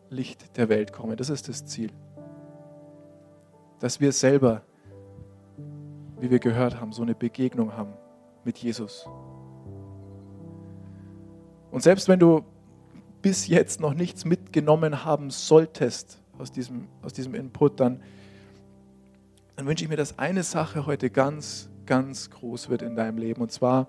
Licht 0.10 0.58
der 0.58 0.70
Welt 0.70 0.92
kommen. 0.92 1.16
Das 1.16 1.30
ist 1.30 1.48
das 1.48 1.66
Ziel. 1.66 1.92
Dass 3.80 4.00
wir 4.00 4.12
selber, 4.12 4.64
wie 6.20 6.30
wir 6.32 6.40
gehört 6.40 6.80
haben, 6.80 6.92
so 6.92 7.02
eine 7.02 7.16
Begegnung 7.16 7.74
haben 7.74 7.94
mit 8.44 8.58
Jesus. 8.58 9.08
Und 11.72 11.84
selbst 11.84 12.08
wenn 12.08 12.20
du 12.20 12.44
bis 13.22 13.48
jetzt 13.48 13.80
noch 13.80 13.94
nichts 13.94 14.26
mitgenommen 14.26 15.06
haben 15.06 15.30
solltest 15.30 16.22
aus 16.40 16.52
diesem, 16.52 16.88
aus 17.02 17.14
diesem 17.14 17.36
Input, 17.36 17.80
dann, 17.80 18.02
dann 19.56 19.68
wünsche 19.68 19.84
ich 19.84 19.90
mir, 19.90 19.98
dass 19.98 20.18
eine 20.18 20.44
Sache 20.44 20.86
heute 20.86 21.10
ganz, 21.10 21.70
ganz 21.86 22.30
groß 22.30 22.70
wird 22.70 22.82
in 22.82 22.96
deinem 22.96 23.18
Leben. 23.18 23.42
Und 23.42 23.52
zwar, 23.52 23.88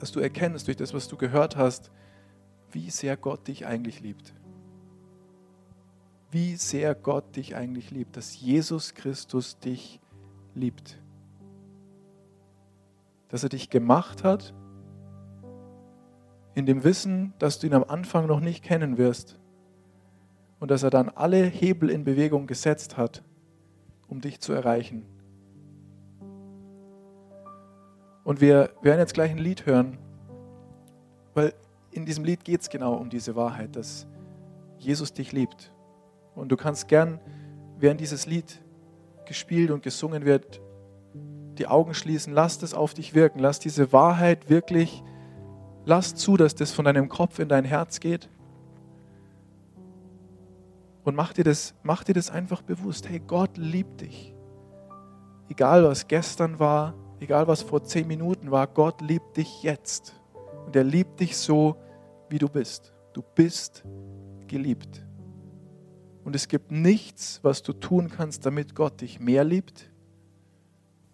dass 0.00 0.12
du 0.12 0.20
erkennst 0.20 0.66
durch 0.66 0.76
das, 0.76 0.94
was 0.94 1.08
du 1.08 1.16
gehört 1.16 1.56
hast, 1.56 1.90
wie 2.70 2.90
sehr 2.90 3.16
Gott 3.16 3.48
dich 3.48 3.66
eigentlich 3.66 4.00
liebt. 4.00 4.34
Wie 6.30 6.56
sehr 6.56 6.94
Gott 6.94 7.36
dich 7.36 7.56
eigentlich 7.56 7.90
liebt, 7.90 8.16
dass 8.16 8.38
Jesus 8.38 8.94
Christus 8.94 9.58
dich 9.58 10.00
liebt. 10.54 11.00
Dass 13.28 13.42
er 13.42 13.48
dich 13.48 13.70
gemacht 13.70 14.24
hat 14.24 14.54
in 16.54 16.66
dem 16.66 16.84
Wissen, 16.84 17.32
dass 17.38 17.58
du 17.58 17.66
ihn 17.66 17.74
am 17.74 17.84
Anfang 17.84 18.26
noch 18.26 18.40
nicht 18.40 18.62
kennen 18.62 18.98
wirst 18.98 19.38
und 20.60 20.70
dass 20.70 20.82
er 20.82 20.90
dann 20.90 21.08
alle 21.08 21.44
Hebel 21.44 21.90
in 21.90 22.04
Bewegung 22.04 22.46
gesetzt 22.46 22.96
hat, 22.96 23.22
um 24.08 24.20
dich 24.20 24.40
zu 24.40 24.52
erreichen. 24.52 25.04
Und 28.24 28.40
wir 28.40 28.70
werden 28.82 28.98
jetzt 28.98 29.14
gleich 29.14 29.30
ein 29.30 29.38
Lied 29.38 29.66
hören, 29.66 29.98
weil 31.34 31.54
in 31.90 32.04
diesem 32.04 32.24
Lied 32.24 32.44
geht 32.44 32.60
es 32.60 32.68
genau 32.68 32.94
um 32.94 33.08
diese 33.08 33.36
Wahrheit, 33.36 33.76
dass 33.76 34.06
Jesus 34.78 35.12
dich 35.12 35.32
liebt. 35.32 35.72
Und 36.34 36.50
du 36.50 36.56
kannst 36.56 36.88
gern, 36.88 37.20
während 37.78 38.00
dieses 38.00 38.26
Lied 38.26 38.60
gespielt 39.26 39.70
und 39.70 39.82
gesungen 39.82 40.24
wird, 40.24 40.60
die 41.58 41.66
Augen 41.66 41.94
schließen, 41.94 42.32
lass 42.32 42.58
das 42.58 42.74
auf 42.74 42.94
dich 42.94 43.14
wirken, 43.14 43.38
lass 43.40 43.58
diese 43.58 43.92
Wahrheit 43.92 44.50
wirklich 44.50 45.02
Lass 45.88 46.14
zu, 46.14 46.36
dass 46.36 46.54
das 46.54 46.70
von 46.70 46.84
deinem 46.84 47.08
Kopf 47.08 47.38
in 47.38 47.48
dein 47.48 47.64
Herz 47.64 47.98
geht. 47.98 48.28
Und 51.08 51.14
mach 51.14 51.32
dir 51.32 51.44
das, 51.44 51.72
mach 51.82 52.04
dir 52.04 52.12
das 52.12 52.30
einfach 52.30 52.60
bewusst. 52.60 53.08
Hey, 53.08 53.18
Gott 53.18 53.56
liebt 53.56 54.02
dich. 54.02 54.34
Egal 55.48 55.82
was 55.84 56.06
gestern 56.06 56.58
war, 56.58 56.92
egal 57.18 57.48
was 57.48 57.62
vor 57.62 57.82
zehn 57.82 58.06
Minuten 58.06 58.50
war, 58.50 58.66
Gott 58.66 59.00
liebt 59.00 59.38
dich 59.38 59.62
jetzt. 59.62 60.12
Und 60.66 60.76
er 60.76 60.84
liebt 60.84 61.18
dich 61.18 61.34
so, 61.38 61.76
wie 62.28 62.36
du 62.36 62.46
bist. 62.46 62.92
Du 63.14 63.22
bist 63.22 63.84
geliebt. 64.48 65.02
Und 66.24 66.36
es 66.36 66.46
gibt 66.46 66.72
nichts, 66.72 67.40
was 67.42 67.62
du 67.62 67.72
tun 67.72 68.10
kannst, 68.10 68.44
damit 68.44 68.74
Gott 68.74 69.00
dich 69.00 69.18
mehr 69.18 69.44
liebt. 69.44 69.90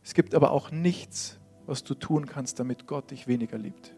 Es 0.03 0.13
gibt 0.13 0.35
aber 0.35 0.51
auch 0.51 0.73
nichts, 0.73 1.39
was 1.67 1.85
du 1.85 1.95
tun 1.95 2.27
kannst, 2.27 2.59
damit 2.59 2.89
Gott 2.89 3.13
dich 3.13 3.29
weniger 3.29 3.59
liebt. 3.59 3.95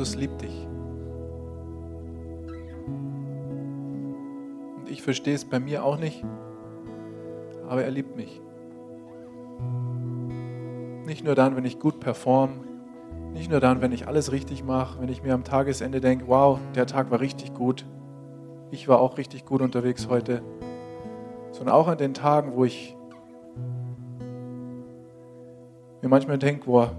Jesus 0.00 0.16
liebt 0.16 0.40
dich. 0.40 0.66
Und 4.78 4.88
ich 4.88 5.02
verstehe 5.02 5.34
es 5.34 5.44
bei 5.44 5.60
mir 5.60 5.84
auch 5.84 5.98
nicht, 5.98 6.24
aber 7.68 7.84
er 7.84 7.90
liebt 7.90 8.16
mich. 8.16 8.40
Nicht 11.04 11.22
nur 11.22 11.34
dann, 11.34 11.54
wenn 11.54 11.66
ich 11.66 11.78
gut 11.78 12.00
performe, 12.00 12.54
nicht 13.34 13.50
nur 13.50 13.60
dann, 13.60 13.82
wenn 13.82 13.92
ich 13.92 14.08
alles 14.08 14.32
richtig 14.32 14.64
mache, 14.64 15.02
wenn 15.02 15.10
ich 15.10 15.22
mir 15.22 15.34
am 15.34 15.44
Tagesende 15.44 16.00
denke, 16.00 16.28
wow, 16.28 16.58
der 16.74 16.86
Tag 16.86 17.10
war 17.10 17.20
richtig 17.20 17.52
gut, 17.52 17.84
ich 18.70 18.88
war 18.88 19.00
auch 19.00 19.18
richtig 19.18 19.44
gut 19.44 19.60
unterwegs 19.60 20.08
heute, 20.08 20.40
sondern 21.50 21.74
auch 21.74 21.88
an 21.88 21.98
den 21.98 22.14
Tagen, 22.14 22.54
wo 22.54 22.64
ich 22.64 22.96
mir 26.00 26.08
manchmal 26.08 26.38
denke, 26.38 26.64
boah, 26.64 26.96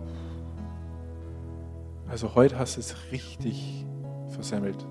also 2.11 2.35
heute 2.35 2.59
hast 2.59 2.75
du 2.75 2.81
es 2.81 2.93
richtig 3.13 3.85
versemmelt. 4.31 4.85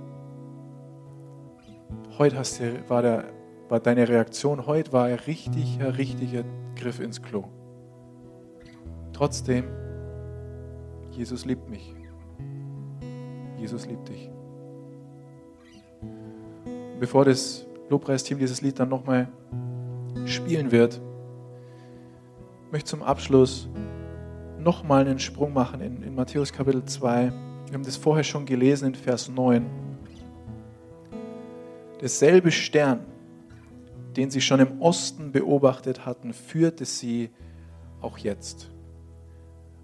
Heute 2.17 2.39
hast 2.39 2.61
du, 2.61 2.89
war, 2.89 3.03
der, 3.03 3.25
war 3.69 3.79
deine 3.79 4.09
Reaktion, 4.09 4.67
heute 4.67 4.95
war 4.95 5.05
ein 5.05 5.19
richtiger, 5.19 5.99
richtiger 5.99 6.45
Griff 6.77 6.99
ins 6.99 7.21
Klo. 7.21 7.45
Trotzdem, 9.13 9.65
Jesus 11.11 11.45
liebt 11.45 11.69
mich. 11.69 11.95
Jesus 13.59 13.87
liebt 13.87 14.09
dich. 14.09 14.31
Bevor 16.99 17.27
das 17.27 17.67
Lobpreisteam 17.91 18.39
dieses 18.39 18.63
Lied 18.63 18.79
dann 18.79 18.89
nochmal 18.89 19.29
spielen 20.25 20.73
wird, 20.73 21.03
möchte 22.71 22.89
zum 22.89 23.03
Abschluss 23.03 23.69
nochmal 24.63 25.07
einen 25.07 25.19
Sprung 25.19 25.53
machen 25.53 25.81
in, 25.81 26.03
in 26.03 26.15
Matthäus 26.15 26.53
Kapitel 26.53 26.85
2. 26.85 27.33
Wir 27.67 27.75
haben 27.75 27.85
das 27.85 27.97
vorher 27.97 28.25
schon 28.25 28.47
gelesen 28.47 28.89
in 28.89 28.95
Vers 28.95 29.29
9. 29.29 29.67
Derselbe 32.01 32.51
Stern, 32.51 33.01
den 34.17 34.31
sie 34.31 34.41
schon 34.41 34.61
im 34.61 34.81
Osten 34.81 35.33
beobachtet 35.33 36.07
hatten, 36.07 36.33
führte 36.33 36.85
sie 36.85 37.31
auch 38.01 38.19
jetzt. 38.19 38.71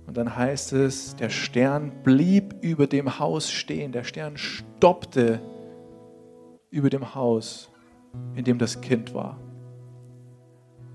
Und 0.06 0.16
dann 0.16 0.36
heißt 0.36 0.72
es, 0.72 1.16
der 1.16 1.30
Stern 1.30 1.92
blieb 2.04 2.54
über 2.62 2.86
dem 2.86 3.18
Haus 3.18 3.50
stehen. 3.50 3.92
Der 3.92 4.04
Stern 4.04 4.36
stoppte 4.36 5.40
über 6.70 6.90
dem 6.90 7.14
Haus, 7.14 7.70
in 8.34 8.44
dem 8.44 8.58
das 8.58 8.80
Kind 8.80 9.14
war. 9.14 9.40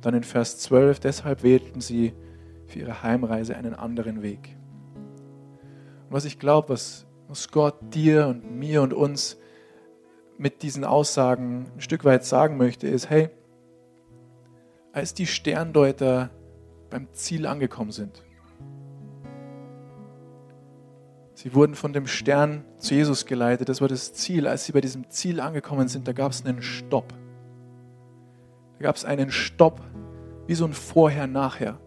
Dann 0.02 0.14
in 0.14 0.24
Vers 0.24 0.60
12, 0.60 1.00
deshalb 1.00 1.44
wählten 1.44 1.82
sie 1.82 2.14
für 2.72 2.80
ihre 2.80 3.04
Heimreise 3.04 3.56
einen 3.56 3.74
anderen 3.74 4.22
Weg. 4.22 4.56
Und 6.08 6.14
was 6.16 6.26
ich 6.26 6.40
glaube, 6.40 6.70
was, 6.70 7.06
was 7.28 7.50
Gott 7.52 7.76
dir 7.94 8.28
und 8.28 8.58
mir 8.58 8.82
und 8.82 8.94
uns 8.94 9.38
mit 10.38 10.64
diesen 10.64 10.84
Aussagen 10.84 11.72
ein 11.76 11.82
Stück 11.82 12.04
weit 12.04 12.26
sagen 12.26 12.58
möchte, 12.58 12.88
ist, 12.88 13.10
hey, 13.10 13.30
als 14.92 15.14
die 15.14 15.28
Sterndeuter 15.28 16.32
beim 16.90 17.14
Ziel 17.14 17.46
angekommen 17.46 17.92
sind, 17.92 18.24
sie 21.34 21.54
wurden 21.54 21.76
von 21.76 21.94
dem 21.94 22.08
Stern 22.08 22.66
zu 22.78 22.96
Jesus 22.96 23.26
geleitet, 23.26 23.70
das 23.70 23.82
war 23.82 23.88
das 23.88 24.14
Ziel. 24.14 24.48
Als 24.48 24.66
sie 24.66 24.72
bei 24.72 24.82
diesem 24.82 25.10
Ziel 25.10 25.40
angekommen 25.40 25.88
sind, 25.88 26.08
da 26.08 26.14
gab 26.14 26.32
es 26.32 26.46
einen 26.46 26.62
Stopp. 26.62 27.14
Da 28.80 28.84
gab 28.84 28.96
es 28.96 29.06
einen 29.06 29.32
Stopp, 29.32 29.82
wie 30.48 30.56
so 30.56 30.66
ein 30.66 30.74
Vorher-Nachher. 30.74 31.80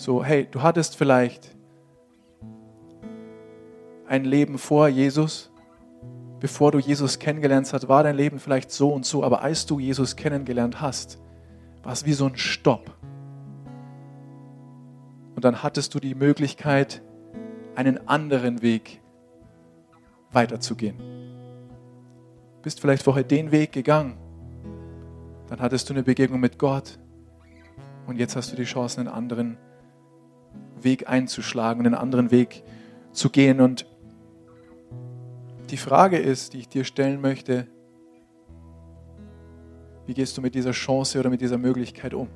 So, 0.00 0.24
hey, 0.24 0.48
du 0.50 0.62
hattest 0.62 0.96
vielleicht 0.96 1.54
ein 4.06 4.24
Leben 4.24 4.56
vor 4.56 4.88
Jesus, 4.88 5.52
bevor 6.40 6.72
du 6.72 6.78
Jesus 6.78 7.18
kennengelernt 7.18 7.70
hast, 7.70 7.86
war 7.86 8.02
dein 8.02 8.16
Leben 8.16 8.38
vielleicht 8.38 8.70
so 8.70 8.94
und 8.94 9.04
so, 9.04 9.22
aber 9.22 9.42
als 9.42 9.66
du 9.66 9.78
Jesus 9.78 10.16
kennengelernt 10.16 10.80
hast, 10.80 11.20
war 11.82 11.92
es 11.92 12.06
wie 12.06 12.14
so 12.14 12.24
ein 12.24 12.34
Stopp. 12.38 12.96
Und 15.36 15.44
dann 15.44 15.62
hattest 15.62 15.94
du 15.94 16.00
die 16.00 16.14
Möglichkeit, 16.14 17.02
einen 17.74 18.08
anderen 18.08 18.62
Weg 18.62 19.02
weiterzugehen. 20.32 20.96
Bist 22.62 22.80
vielleicht 22.80 23.02
vorher 23.02 23.24
den 23.24 23.52
Weg 23.52 23.72
gegangen, 23.72 24.16
dann 25.48 25.60
hattest 25.60 25.90
du 25.90 25.92
eine 25.92 26.04
Begegnung 26.04 26.40
mit 26.40 26.58
Gott 26.58 26.98
und 28.06 28.16
jetzt 28.16 28.34
hast 28.34 28.50
du 28.50 28.56
die 28.56 28.64
Chance, 28.64 28.98
einen 28.98 29.10
anderen 29.10 29.58
Weg 29.58 29.69
Weg 30.84 31.08
einzuschlagen 31.08 31.84
einen 31.84 31.94
anderen 31.94 32.30
Weg 32.30 32.62
zu 33.12 33.30
gehen. 33.30 33.60
Und 33.60 33.86
die 35.70 35.76
Frage 35.76 36.18
ist, 36.18 36.52
die 36.52 36.58
ich 36.58 36.68
dir 36.68 36.84
stellen 36.84 37.20
möchte, 37.20 37.66
wie 40.06 40.14
gehst 40.14 40.36
du 40.36 40.42
mit 40.42 40.54
dieser 40.54 40.72
Chance 40.72 41.20
oder 41.20 41.30
mit 41.30 41.40
dieser 41.40 41.58
Möglichkeit 41.58 42.14
um? 42.14 42.28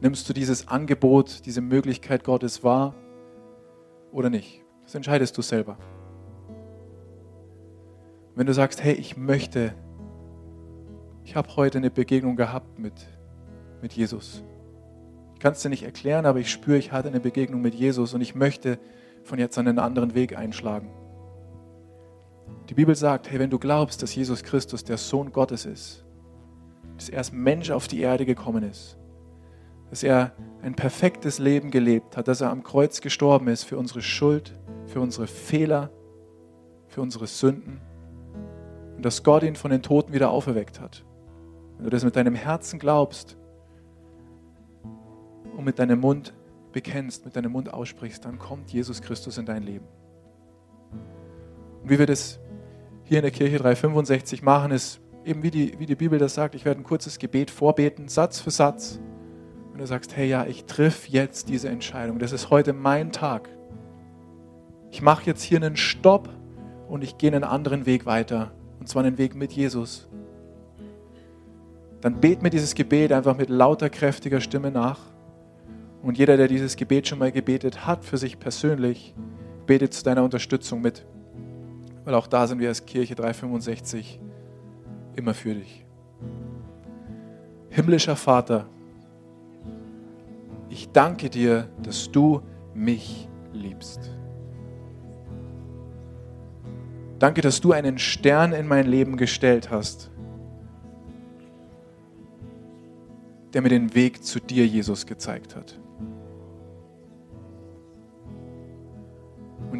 Nimmst 0.00 0.28
du 0.28 0.32
dieses 0.32 0.68
Angebot, 0.68 1.44
diese 1.46 1.60
Möglichkeit 1.60 2.24
Gottes 2.24 2.64
wahr 2.64 2.94
oder 4.10 4.30
nicht? 4.30 4.64
Das 4.84 4.94
entscheidest 4.94 5.36
du 5.36 5.42
selber. 5.42 5.78
Wenn 8.34 8.46
du 8.46 8.54
sagst, 8.54 8.82
hey, 8.82 8.94
ich 8.94 9.16
möchte, 9.16 9.74
ich 11.24 11.36
habe 11.36 11.54
heute 11.56 11.78
eine 11.78 11.90
Begegnung 11.90 12.36
gehabt 12.36 12.78
mit, 12.78 12.94
mit 13.82 13.92
Jesus 13.92 14.42
kann 15.42 15.54
es 15.54 15.62
dir 15.62 15.70
nicht 15.70 15.82
erklären, 15.82 16.24
aber 16.24 16.38
ich 16.38 16.52
spüre, 16.52 16.78
ich 16.78 16.92
hatte 16.92 17.08
eine 17.08 17.18
Begegnung 17.18 17.60
mit 17.60 17.74
Jesus 17.74 18.14
und 18.14 18.20
ich 18.20 18.36
möchte 18.36 18.78
von 19.24 19.40
jetzt 19.40 19.58
an 19.58 19.66
einen 19.66 19.80
anderen 19.80 20.14
Weg 20.14 20.38
einschlagen. 20.38 20.88
Die 22.68 22.74
Bibel 22.74 22.94
sagt, 22.94 23.28
hey, 23.28 23.40
wenn 23.40 23.50
du 23.50 23.58
glaubst, 23.58 24.04
dass 24.04 24.14
Jesus 24.14 24.44
Christus 24.44 24.84
der 24.84 24.98
Sohn 24.98 25.32
Gottes 25.32 25.64
ist, 25.64 26.04
dass 26.96 27.08
er 27.08 27.18
als 27.18 27.32
Mensch 27.32 27.72
auf 27.72 27.88
die 27.88 28.00
Erde 28.00 28.24
gekommen 28.24 28.62
ist, 28.62 28.96
dass 29.90 30.04
er 30.04 30.32
ein 30.62 30.74
perfektes 30.74 31.40
Leben 31.40 31.72
gelebt 31.72 32.16
hat, 32.16 32.28
dass 32.28 32.40
er 32.40 32.50
am 32.50 32.62
Kreuz 32.62 33.00
gestorben 33.00 33.48
ist 33.48 33.64
für 33.64 33.78
unsere 33.78 34.00
Schuld, 34.00 34.56
für 34.86 35.00
unsere 35.00 35.26
Fehler, 35.26 35.90
für 36.86 37.02
unsere 37.02 37.26
Sünden 37.26 37.80
und 38.94 39.04
dass 39.04 39.24
Gott 39.24 39.42
ihn 39.42 39.56
von 39.56 39.72
den 39.72 39.82
Toten 39.82 40.12
wieder 40.12 40.30
auferweckt 40.30 40.78
hat. 40.78 41.04
Wenn 41.78 41.84
du 41.86 41.90
das 41.90 42.04
mit 42.04 42.14
deinem 42.14 42.36
Herzen 42.36 42.78
glaubst, 42.78 43.36
und 45.56 45.64
mit 45.64 45.78
deinem 45.78 46.00
Mund 46.00 46.34
bekennst, 46.72 47.24
mit 47.24 47.36
deinem 47.36 47.52
Mund 47.52 47.72
aussprichst, 47.72 48.24
dann 48.24 48.38
kommt 48.38 48.72
Jesus 48.72 49.02
Christus 49.02 49.38
in 49.38 49.46
dein 49.46 49.62
Leben. 49.62 49.86
Und 51.82 51.90
wie 51.90 51.98
wir 51.98 52.06
das 52.06 52.40
hier 53.04 53.18
in 53.18 53.22
der 53.22 53.30
Kirche 53.30 53.58
365 53.58 54.42
machen, 54.42 54.72
ist 54.72 55.00
eben 55.24 55.42
wie 55.42 55.50
die, 55.50 55.78
wie 55.78 55.86
die 55.86 55.94
Bibel 55.94 56.18
das 56.18 56.34
sagt, 56.34 56.54
ich 56.54 56.64
werde 56.64 56.80
ein 56.80 56.84
kurzes 56.84 57.18
Gebet 57.18 57.50
vorbeten, 57.50 58.08
Satz 58.08 58.40
für 58.40 58.50
Satz. 58.50 59.00
Und 59.72 59.78
du 59.78 59.86
sagst, 59.86 60.16
hey 60.16 60.28
ja, 60.28 60.46
ich 60.46 60.64
triff 60.64 61.08
jetzt 61.08 61.48
diese 61.48 61.68
Entscheidung. 61.68 62.18
Das 62.18 62.32
ist 62.32 62.50
heute 62.50 62.72
mein 62.72 63.12
Tag. 63.12 63.48
Ich 64.90 65.00
mache 65.00 65.24
jetzt 65.24 65.42
hier 65.42 65.58
einen 65.58 65.76
Stopp 65.76 66.28
und 66.88 67.02
ich 67.02 67.16
gehe 67.16 67.32
einen 67.32 67.44
anderen 67.44 67.86
Weg 67.86 68.04
weiter. 68.04 68.52
Und 68.78 68.88
zwar 68.88 69.04
einen 69.04 69.16
Weg 69.16 69.34
mit 69.34 69.52
Jesus. 69.52 70.08
Dann 72.02 72.20
bet 72.20 72.42
mir 72.42 72.50
dieses 72.50 72.74
Gebet 72.74 73.12
einfach 73.12 73.36
mit 73.36 73.48
lauter, 73.48 73.88
kräftiger 73.88 74.40
Stimme 74.40 74.70
nach. 74.70 75.11
Und 76.02 76.18
jeder, 76.18 76.36
der 76.36 76.48
dieses 76.48 76.76
Gebet 76.76 77.06
schon 77.06 77.18
mal 77.18 77.30
gebetet 77.30 77.86
hat 77.86 78.04
für 78.04 78.18
sich 78.18 78.38
persönlich, 78.38 79.14
betet 79.66 79.94
zu 79.94 80.02
deiner 80.02 80.24
Unterstützung 80.24 80.80
mit. 80.80 81.06
Weil 82.04 82.14
auch 82.14 82.26
da 82.26 82.46
sind 82.46 82.58
wir 82.58 82.68
als 82.68 82.84
Kirche 82.84 83.14
365 83.14 84.20
immer 85.14 85.34
für 85.34 85.54
dich. 85.54 85.84
Himmlischer 87.70 88.16
Vater, 88.16 88.66
ich 90.68 90.90
danke 90.90 91.30
dir, 91.30 91.68
dass 91.82 92.10
du 92.10 92.42
mich 92.74 93.28
liebst. 93.52 94.10
Danke, 97.18 97.40
dass 97.40 97.60
du 97.60 97.72
einen 97.72 97.98
Stern 97.98 98.52
in 98.52 98.66
mein 98.66 98.86
Leben 98.86 99.16
gestellt 99.16 99.70
hast, 99.70 100.10
der 103.52 103.62
mir 103.62 103.68
den 103.68 103.94
Weg 103.94 104.24
zu 104.24 104.40
dir, 104.40 104.66
Jesus, 104.66 105.06
gezeigt 105.06 105.54
hat. 105.54 105.78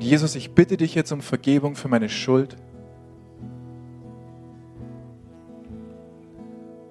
Und 0.03 0.09
Jesus, 0.09 0.35
ich 0.35 0.51
bitte 0.51 0.77
dich 0.77 0.97
jetzt 0.97 1.13
um 1.13 1.21
Vergebung 1.21 1.77
für 1.77 1.87
meine 1.87 2.09
Schuld. 2.09 2.57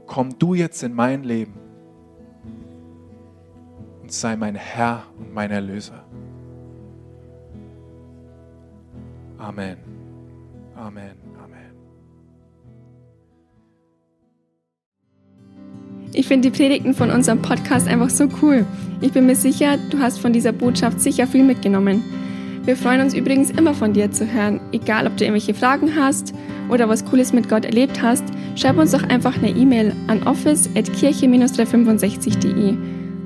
Komm 0.08 0.40
du 0.40 0.54
jetzt 0.54 0.82
in 0.82 0.94
mein 0.94 1.26
Leben 1.26 1.56
und 4.02 4.14
sei 4.14 4.38
mein 4.38 4.56
Herr 4.56 5.04
und 5.20 5.34
mein 5.34 5.52
Erlöser. 5.52 6.06
Amen. 9.38 9.76
Amen. 10.78 11.18
Amen. 11.44 11.72
Ich 16.14 16.30
finde 16.30 16.50
die 16.50 16.58
Predigten 16.58 16.94
von 16.94 17.10
unserem 17.10 17.42
Podcast 17.42 17.90
einfach 17.90 18.10
so 18.10 18.30
cool. 18.42 18.66
Ich 19.02 19.12
bin 19.12 19.26
mir 19.26 19.36
sicher, 19.36 19.78
du 19.90 20.00
hast 20.00 20.20
von 20.20 20.32
dieser 20.32 20.54
Botschaft 20.54 21.02
sicher 21.02 21.28
viel 21.28 21.44
mitgenommen. 21.44 22.31
Wir 22.64 22.78
freuen 22.78 23.02
uns 23.02 23.16
übrigens 23.16 23.50
immer 23.50 23.74
von 23.74 23.94
dir 23.94 24.12
zu 24.12 24.32
hören. 24.32 24.60
Egal, 24.72 25.08
ob 25.08 25.18
du 25.18 25.24
irgendwelche 25.24 25.56
Fragen 25.56 25.96
hast 25.96 26.36
oder 26.70 26.88
was 26.88 27.04
Cooles 27.06 27.34
mit 27.34 27.50
Gott 27.50 27.66
erlebt 27.66 28.04
hast, 28.04 28.24
schreib 28.56 28.78
uns 28.78 28.92
doch 28.92 29.02
einfach 29.04 29.36
eine 29.38 29.50
E-Mail 29.50 29.94
an 30.08 30.22
office.kirche-365.de. 30.24 32.76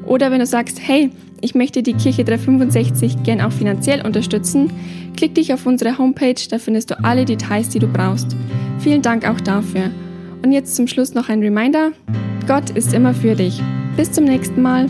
Oder 0.05 0.31
wenn 0.31 0.39
du 0.39 0.45
sagst, 0.45 0.79
hey, 0.81 1.09
ich 1.41 1.53
möchte 1.53 1.83
die 1.83 1.95
Kirche 1.95 2.23
365 2.23 3.23
gern 3.23 3.41
auch 3.41 3.51
finanziell 3.51 4.05
unterstützen, 4.05 4.71
klick 5.17 5.35
dich 5.35 5.51
auf 5.53 5.65
unsere 5.65 5.97
Homepage, 5.97 6.35
da 6.49 6.57
findest 6.57 6.91
du 6.91 7.03
alle 7.03 7.25
Details, 7.25 7.67
die 7.69 7.79
du 7.79 7.87
brauchst. 7.87 8.37
Vielen 8.79 9.01
Dank 9.01 9.27
auch 9.27 9.41
dafür. 9.41 9.91
Und 10.43 10.53
jetzt 10.53 10.77
zum 10.77 10.87
Schluss 10.87 11.13
noch 11.13 11.27
ein 11.27 11.41
Reminder. 11.41 11.91
Gott 12.47 12.69
ist 12.69 12.93
immer 12.93 13.13
für 13.13 13.35
dich. 13.35 13.61
Bis 13.97 14.13
zum 14.13 14.23
nächsten 14.23 14.61
Mal. 14.61 14.89